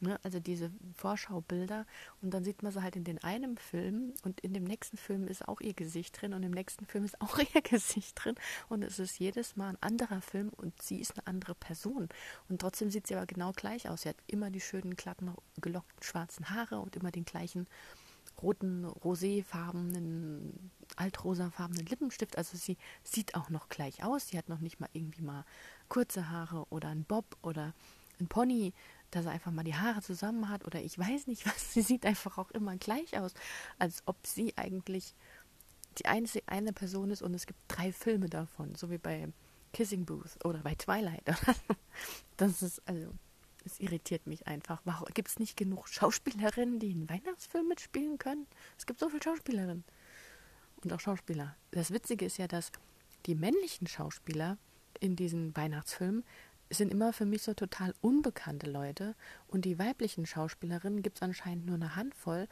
Ne? 0.00 0.18
Also 0.22 0.40
diese 0.40 0.70
Vorschaubilder. 0.94 1.86
Und 2.22 2.32
dann 2.32 2.42
sieht 2.42 2.62
man 2.62 2.72
sie 2.72 2.82
halt 2.82 2.96
in 2.96 3.04
den 3.04 3.22
einen 3.22 3.58
Film 3.58 4.14
und 4.24 4.40
in 4.40 4.54
dem 4.54 4.64
nächsten 4.64 4.96
Film 4.96 5.28
ist 5.28 5.46
auch 5.46 5.60
ihr 5.60 5.74
Gesicht 5.74 6.20
drin 6.20 6.32
und 6.32 6.42
im 6.42 6.52
nächsten 6.52 6.86
Film 6.86 7.04
ist 7.04 7.20
auch 7.20 7.38
ihr 7.54 7.62
Gesicht 7.62 8.24
drin. 8.24 8.34
Und 8.68 8.82
es 8.82 8.98
ist 8.98 9.18
jedes 9.18 9.56
Mal 9.56 9.70
ein 9.70 9.82
anderer 9.82 10.22
Film 10.22 10.50
und 10.56 10.80
sie 10.82 11.00
ist 11.00 11.18
eine 11.18 11.26
andere 11.26 11.54
Person. 11.54 12.08
Und 12.48 12.60
trotzdem 12.60 12.90
sieht 12.90 13.06
sie 13.06 13.14
aber 13.14 13.26
genau 13.26 13.52
gleich 13.52 13.88
aus. 13.88 14.02
Sie 14.02 14.08
hat 14.08 14.16
immer 14.26 14.50
die 14.50 14.60
schönen, 14.60 14.96
glatten, 14.96 15.34
gelockten 15.60 16.02
schwarzen 16.02 16.50
Haare 16.50 16.80
und 16.80 16.96
immer 16.96 17.10
den 17.10 17.24
gleichen 17.24 17.66
roten, 18.42 18.86
roséfarbenen, 18.86 20.70
altrosafarbenen 20.96 21.84
Lippenstift. 21.86 22.38
Also 22.38 22.56
sie 22.56 22.78
sieht 23.02 23.34
auch 23.34 23.50
noch 23.50 23.68
gleich 23.68 24.02
aus. 24.02 24.28
Sie 24.28 24.38
hat 24.38 24.48
noch 24.48 24.60
nicht 24.60 24.80
mal 24.80 24.88
irgendwie 24.92 25.22
mal 25.22 25.44
kurze 25.88 26.30
Haare 26.30 26.66
oder 26.70 26.88
ein 26.88 27.04
Bob 27.04 27.36
oder 27.42 27.74
ein 28.20 28.28
Pony, 28.28 28.72
dass 29.10 29.26
er 29.26 29.32
einfach 29.32 29.52
mal 29.52 29.64
die 29.64 29.74
Haare 29.74 30.02
zusammen 30.02 30.48
hat 30.48 30.64
oder 30.64 30.80
ich 30.80 30.98
weiß 30.98 31.26
nicht 31.26 31.46
was. 31.46 31.72
Sie 31.74 31.82
sieht 31.82 32.06
einfach 32.06 32.38
auch 32.38 32.50
immer 32.50 32.76
gleich 32.76 33.18
aus, 33.18 33.34
als 33.78 34.02
ob 34.06 34.26
sie 34.26 34.56
eigentlich 34.56 35.14
die 35.98 36.06
einzige 36.06 36.46
eine 36.48 36.72
Person 36.72 37.10
ist 37.10 37.22
und 37.22 37.34
es 37.34 37.46
gibt 37.46 37.58
drei 37.68 37.92
Filme 37.92 38.28
davon, 38.28 38.74
so 38.76 38.90
wie 38.90 38.98
bei 38.98 39.28
Kissing 39.72 40.04
Booth 40.04 40.44
oder 40.44 40.60
bei 40.60 40.74
Twilight. 40.74 41.24
das 42.36 42.62
ist 42.62 42.86
also 42.86 43.12
es 43.64 43.78
irritiert 43.80 44.26
mich 44.26 44.46
einfach. 44.46 44.80
Warum 44.84 45.08
gibt 45.12 45.28
es 45.28 45.38
nicht 45.38 45.56
genug 45.56 45.88
Schauspielerinnen, 45.88 46.78
die 46.78 46.92
einen 46.92 47.10
Weihnachtsfilm 47.10 47.68
mitspielen 47.68 48.18
können? 48.18 48.46
Es 48.78 48.86
gibt 48.86 49.00
so 49.00 49.08
viele 49.08 49.22
Schauspielerinnen. 49.22 49.84
Und 50.82 50.92
auch 50.92 51.00
Schauspieler. 51.00 51.56
Das 51.72 51.90
Witzige 51.90 52.24
ist 52.24 52.38
ja, 52.38 52.48
dass 52.48 52.72
die 53.26 53.34
männlichen 53.34 53.86
Schauspieler 53.86 54.56
in 54.98 55.14
diesen 55.14 55.54
Weihnachtsfilmen 55.56 56.24
sind 56.70 56.92
immer 56.92 57.12
für 57.12 57.26
mich 57.26 57.42
so 57.42 57.54
total 57.54 57.94
unbekannte 58.00 58.70
Leute. 58.70 59.14
Und 59.48 59.64
die 59.64 59.78
weiblichen 59.78 60.26
Schauspielerinnen 60.26 61.02
gibt 61.02 61.18
es 61.18 61.22
anscheinend 61.22 61.66
nur 61.66 61.74
eine 61.74 61.96
Handvoll, 61.96 62.48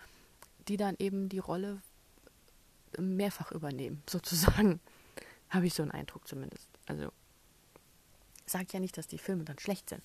die 0.67 0.77
dann 0.77 0.97
eben 0.99 1.29
die 1.29 1.39
Rolle 1.39 1.81
mehrfach 2.99 3.53
übernehmen, 3.53 4.03
sozusagen. 4.09 4.81
Habe 5.51 5.67
ich 5.67 5.75
so 5.75 5.83
einen 5.83 5.93
Eindruck 5.93 6.29
zumindest. 6.29 6.69
Also, 6.87 7.11
sagt 8.45 8.73
ja 8.73 8.81
nicht, 8.81 8.99
dass 8.99 9.07
die 9.07 9.19
Filme 9.19 9.45
dann 9.45 9.59
schlecht 9.59 9.89
sind 9.89 10.03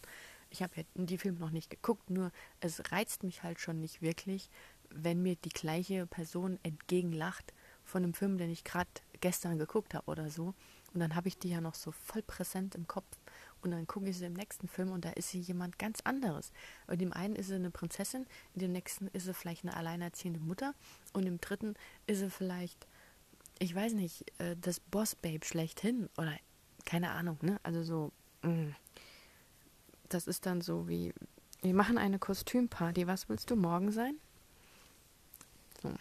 ich 0.53 0.61
habe 0.61 0.73
ja 0.77 0.83
die 0.93 1.17
Filme 1.17 1.39
noch 1.39 1.49
nicht 1.49 1.71
geguckt, 1.71 2.11
nur 2.11 2.31
es 2.59 2.91
reizt 2.91 3.23
mich 3.23 3.41
halt 3.41 3.59
schon 3.59 3.81
nicht 3.81 4.03
wirklich, 4.03 4.49
wenn 4.89 5.23
mir 5.23 5.35
die 5.35 5.49
gleiche 5.49 6.05
Person 6.05 6.59
entgegenlacht 6.61 7.53
von 7.83 8.03
einem 8.03 8.13
Film, 8.13 8.37
den 8.37 8.51
ich 8.51 8.63
gerade 8.63 8.89
gestern 9.19 9.57
geguckt 9.57 9.95
habe 9.95 10.05
oder 10.05 10.29
so. 10.29 10.53
Und 10.93 10.99
dann 10.99 11.15
habe 11.15 11.27
ich 11.27 11.39
die 11.39 11.49
ja 11.49 11.59
noch 11.59 11.73
so 11.73 11.91
voll 11.91 12.21
präsent 12.21 12.75
im 12.75 12.87
Kopf. 12.87 13.17
Und 13.63 13.71
dann 13.71 13.87
gucke 13.87 14.09
ich 14.09 14.17
sie 14.17 14.25
im 14.25 14.33
nächsten 14.33 14.67
Film 14.67 14.91
und 14.91 15.05
da 15.05 15.09
ist 15.11 15.29
sie 15.29 15.39
jemand 15.39 15.79
ganz 15.79 16.01
anderes. 16.03 16.51
Und 16.87 17.01
dem 17.01 17.13
einen 17.13 17.35
ist 17.35 17.47
sie 17.47 17.55
eine 17.55 17.71
Prinzessin, 17.71 18.25
in 18.53 18.59
dem 18.59 18.71
nächsten 18.71 19.07
ist 19.07 19.25
sie 19.25 19.33
vielleicht 19.33 19.63
eine 19.63 19.75
alleinerziehende 19.75 20.39
Mutter 20.39 20.73
und 21.13 21.25
im 21.25 21.39
dritten 21.39 21.75
ist 22.07 22.19
sie 22.19 22.29
vielleicht, 22.29 22.87
ich 23.59 23.73
weiß 23.73 23.93
nicht, 23.93 24.25
äh, 24.39 24.55
das 24.59 24.79
Boss-Babe 24.79 25.45
schlechthin 25.45 26.09
oder 26.17 26.33
keine 26.85 27.11
Ahnung, 27.11 27.37
ne? 27.41 27.59
Also 27.63 27.83
so. 27.83 28.11
Mm. 28.41 28.71
das 30.09 30.27
ist 30.27 30.45
dann 30.45 30.59
so 30.59 30.89
wie, 30.89 31.13
wir 31.61 31.73
machen 31.73 31.97
eine 31.97 32.19
Kostümparty, 32.19 33.07
was 33.07 33.29
willst 33.29 33.49
du 33.49 33.55
morgen 33.55 33.91
sein? 33.91 34.15
So. 35.81 35.93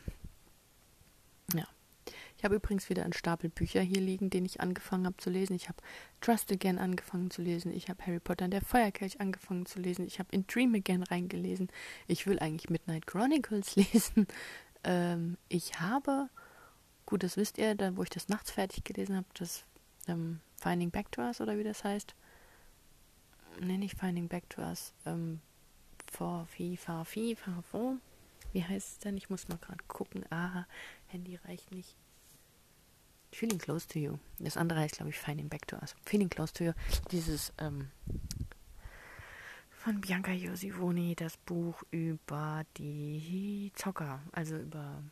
Ja. 1.55 1.66
Ich 2.42 2.44
habe 2.44 2.57
übrigens 2.57 2.90
wieder 2.90 3.05
einen 3.05 3.12
Stapel 3.12 3.50
Bücher 3.50 3.83
hier 3.83 4.00
liegen, 4.00 4.28
den 4.28 4.44
ich 4.44 4.61
angefangen 4.61 5.07
habe 5.07 5.16
zu 5.16 5.31
lesen. 5.31 5.55
Ich 5.55 5.68
habe 5.68 5.78
Trust 6.20 6.50
Again 6.50 6.76
angefangen 6.76 7.31
zu 7.31 7.40
lesen. 7.40 7.72
Ich 7.72 7.88
habe 7.88 8.05
Harry 8.05 8.18
Potter 8.18 8.46
und 8.46 8.50
der 8.50 8.62
Feuerkelch 8.62 9.20
angefangen 9.20 9.64
zu 9.64 9.78
lesen. 9.78 10.05
Ich 10.09 10.18
habe 10.18 10.28
in 10.33 10.44
Dream 10.48 10.74
Again 10.74 11.05
reingelesen. 11.05 11.68
Ich 12.09 12.26
will 12.26 12.40
eigentlich 12.40 12.68
Midnight 12.68 13.07
Chronicles 13.07 13.76
lesen. 13.76 14.26
Ähm, 14.83 15.38
ich 15.48 15.78
habe, 15.78 16.31
gut, 17.07 17.22
das 17.22 17.37
wisst 17.37 17.59
ihr, 17.59 17.76
da 17.76 17.96
wo 17.96 18.02
ich 18.02 18.11
das 18.11 18.26
nachts 18.26 18.50
fertig 18.50 18.83
gelesen 18.83 19.14
habe, 19.14 19.26
das 19.35 19.64
ähm, 20.09 20.40
Finding 20.61 20.90
Back 20.90 21.12
to 21.12 21.22
Us 21.22 21.40
oder 21.40 21.57
wie 21.59 21.64
das 21.64 21.85
heißt. 21.85 22.16
Nee, 23.61 23.78
nicht 23.78 23.96
Finding 23.96 24.26
Back 24.26 24.50
to 24.50 24.62
Us. 24.62 24.94
Ähm, 25.07 25.40
for 26.11 26.48
FIFA, 26.48 27.05
FIFA, 27.05 27.62
wo? 27.70 27.98
Wie 28.52 28.64
heißt 28.64 28.88
es 28.88 28.98
denn? 28.98 29.16
Ich 29.16 29.31
muss 29.31 29.46
mal 29.46 29.59
gerade 29.59 29.85
gucken. 29.87 30.24
Ah, 30.31 30.64
Handy 31.07 31.37
reicht 31.37 31.70
nicht. 31.70 32.02
Feeling 33.33 33.59
Close 33.59 33.88
to 33.88 33.99
You. 33.99 34.18
Das 34.38 34.57
andere 34.57 34.81
heißt, 34.81 34.97
glaube 34.97 35.11
ich, 35.11 35.18
Finding 35.18 35.49
Back 35.49 35.66
to 35.66 35.77
Us. 35.77 35.97
Feeling 36.05 36.29
Close 36.29 36.53
to 36.53 36.64
You. 36.64 36.73
Dieses 37.11 37.53
ähm, 37.59 37.90
von 39.71 40.01
Bianca 40.01 40.31
Josivoni, 40.31 41.16
das 41.16 41.38
Buch 41.38 41.83
über 41.90 42.64
die 42.77 43.73
Zocker, 43.75 44.21
also 44.31 44.57
über 44.57 45.03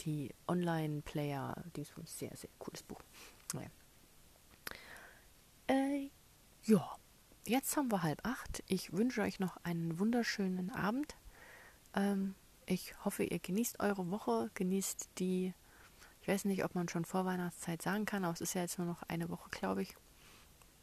die 0.00 0.32
Online-Player. 0.46 1.64
Dieses 1.74 2.18
sehr, 2.18 2.36
sehr 2.36 2.50
cooles 2.58 2.82
Buch. 2.82 3.00
Naja. 3.54 3.70
Äh, 5.66 6.10
ja, 6.64 6.96
jetzt 7.46 7.76
haben 7.76 7.90
wir 7.90 8.02
halb 8.02 8.24
acht. 8.24 8.62
Ich 8.68 8.92
wünsche 8.92 9.22
euch 9.22 9.40
noch 9.40 9.56
einen 9.64 9.98
wunderschönen 9.98 10.70
Abend. 10.70 11.16
Ähm, 11.94 12.34
ich 12.66 12.94
hoffe, 13.04 13.24
ihr 13.24 13.38
genießt 13.38 13.80
eure 13.80 14.10
Woche, 14.10 14.50
genießt 14.54 15.08
die 15.18 15.54
ich 16.26 16.32
weiß 16.32 16.46
nicht, 16.46 16.64
ob 16.64 16.74
man 16.74 16.88
schon 16.88 17.04
vor 17.04 17.24
Weihnachtszeit 17.24 17.80
sagen 17.80 18.04
kann, 18.04 18.24
aber 18.24 18.34
es 18.34 18.40
ist 18.40 18.54
ja 18.54 18.62
jetzt 18.62 18.78
nur 18.78 18.86
noch 18.88 19.04
eine 19.04 19.28
Woche, 19.28 19.48
glaube 19.50 19.82
ich, 19.82 19.94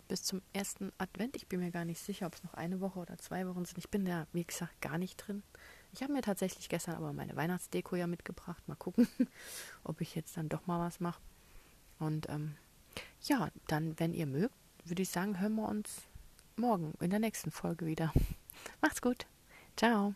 bis 0.08 0.24
zum 0.24 0.42
ersten 0.54 0.94
Advent. 0.98 1.36
Ich 1.36 1.48
bin 1.48 1.60
mir 1.60 1.70
gar 1.70 1.84
nicht 1.84 2.00
sicher, 2.00 2.28
ob 2.28 2.36
es 2.36 2.44
noch 2.46 2.54
eine 2.54 2.80
Woche 2.80 3.00
oder 3.00 3.18
zwei 3.18 3.46
Wochen 3.46 3.66
sind. 3.66 3.78
Ich 3.78 3.90
bin 3.90 4.06
da, 4.06 4.26
wie 4.32 4.46
gesagt, 4.46 4.80
gar 4.80 4.98
nicht 4.98 5.18
drin. 5.18 5.44
Ich 5.92 6.02
habe 6.02 6.14
mir 6.14 6.22
tatsächlich 6.22 6.70
gestern 6.70 6.96
aber 6.96 7.12
meine 7.12 7.36
Weihnachtsdeko 7.36 7.98
ja 7.98 8.08
mitgebracht. 8.08 8.66
Mal 8.70 8.76
gucken, 8.76 9.06
ob 9.84 10.00
ich 10.00 10.16
jetzt 10.16 10.38
dann 10.38 10.48
doch 10.48 10.66
mal 10.66 10.80
was 10.80 11.02
mache. 11.02 11.20
Und 12.00 12.30
ähm, 12.30 12.56
ja, 13.24 13.50
dann, 13.68 14.00
wenn 14.00 14.14
ihr 14.14 14.28
mögt, 14.28 14.56
würde 14.86 15.02
ich 15.02 15.10
sagen, 15.10 15.42
hören 15.42 15.56
wir 15.56 15.68
uns 15.68 16.04
morgen 16.56 16.94
in 17.02 17.10
der 17.10 17.20
nächsten 17.20 17.52
Folge 17.52 17.86
wieder. 17.86 18.14
Macht's 18.82 19.02
gut. 19.02 19.26
Ciao. 19.76 20.16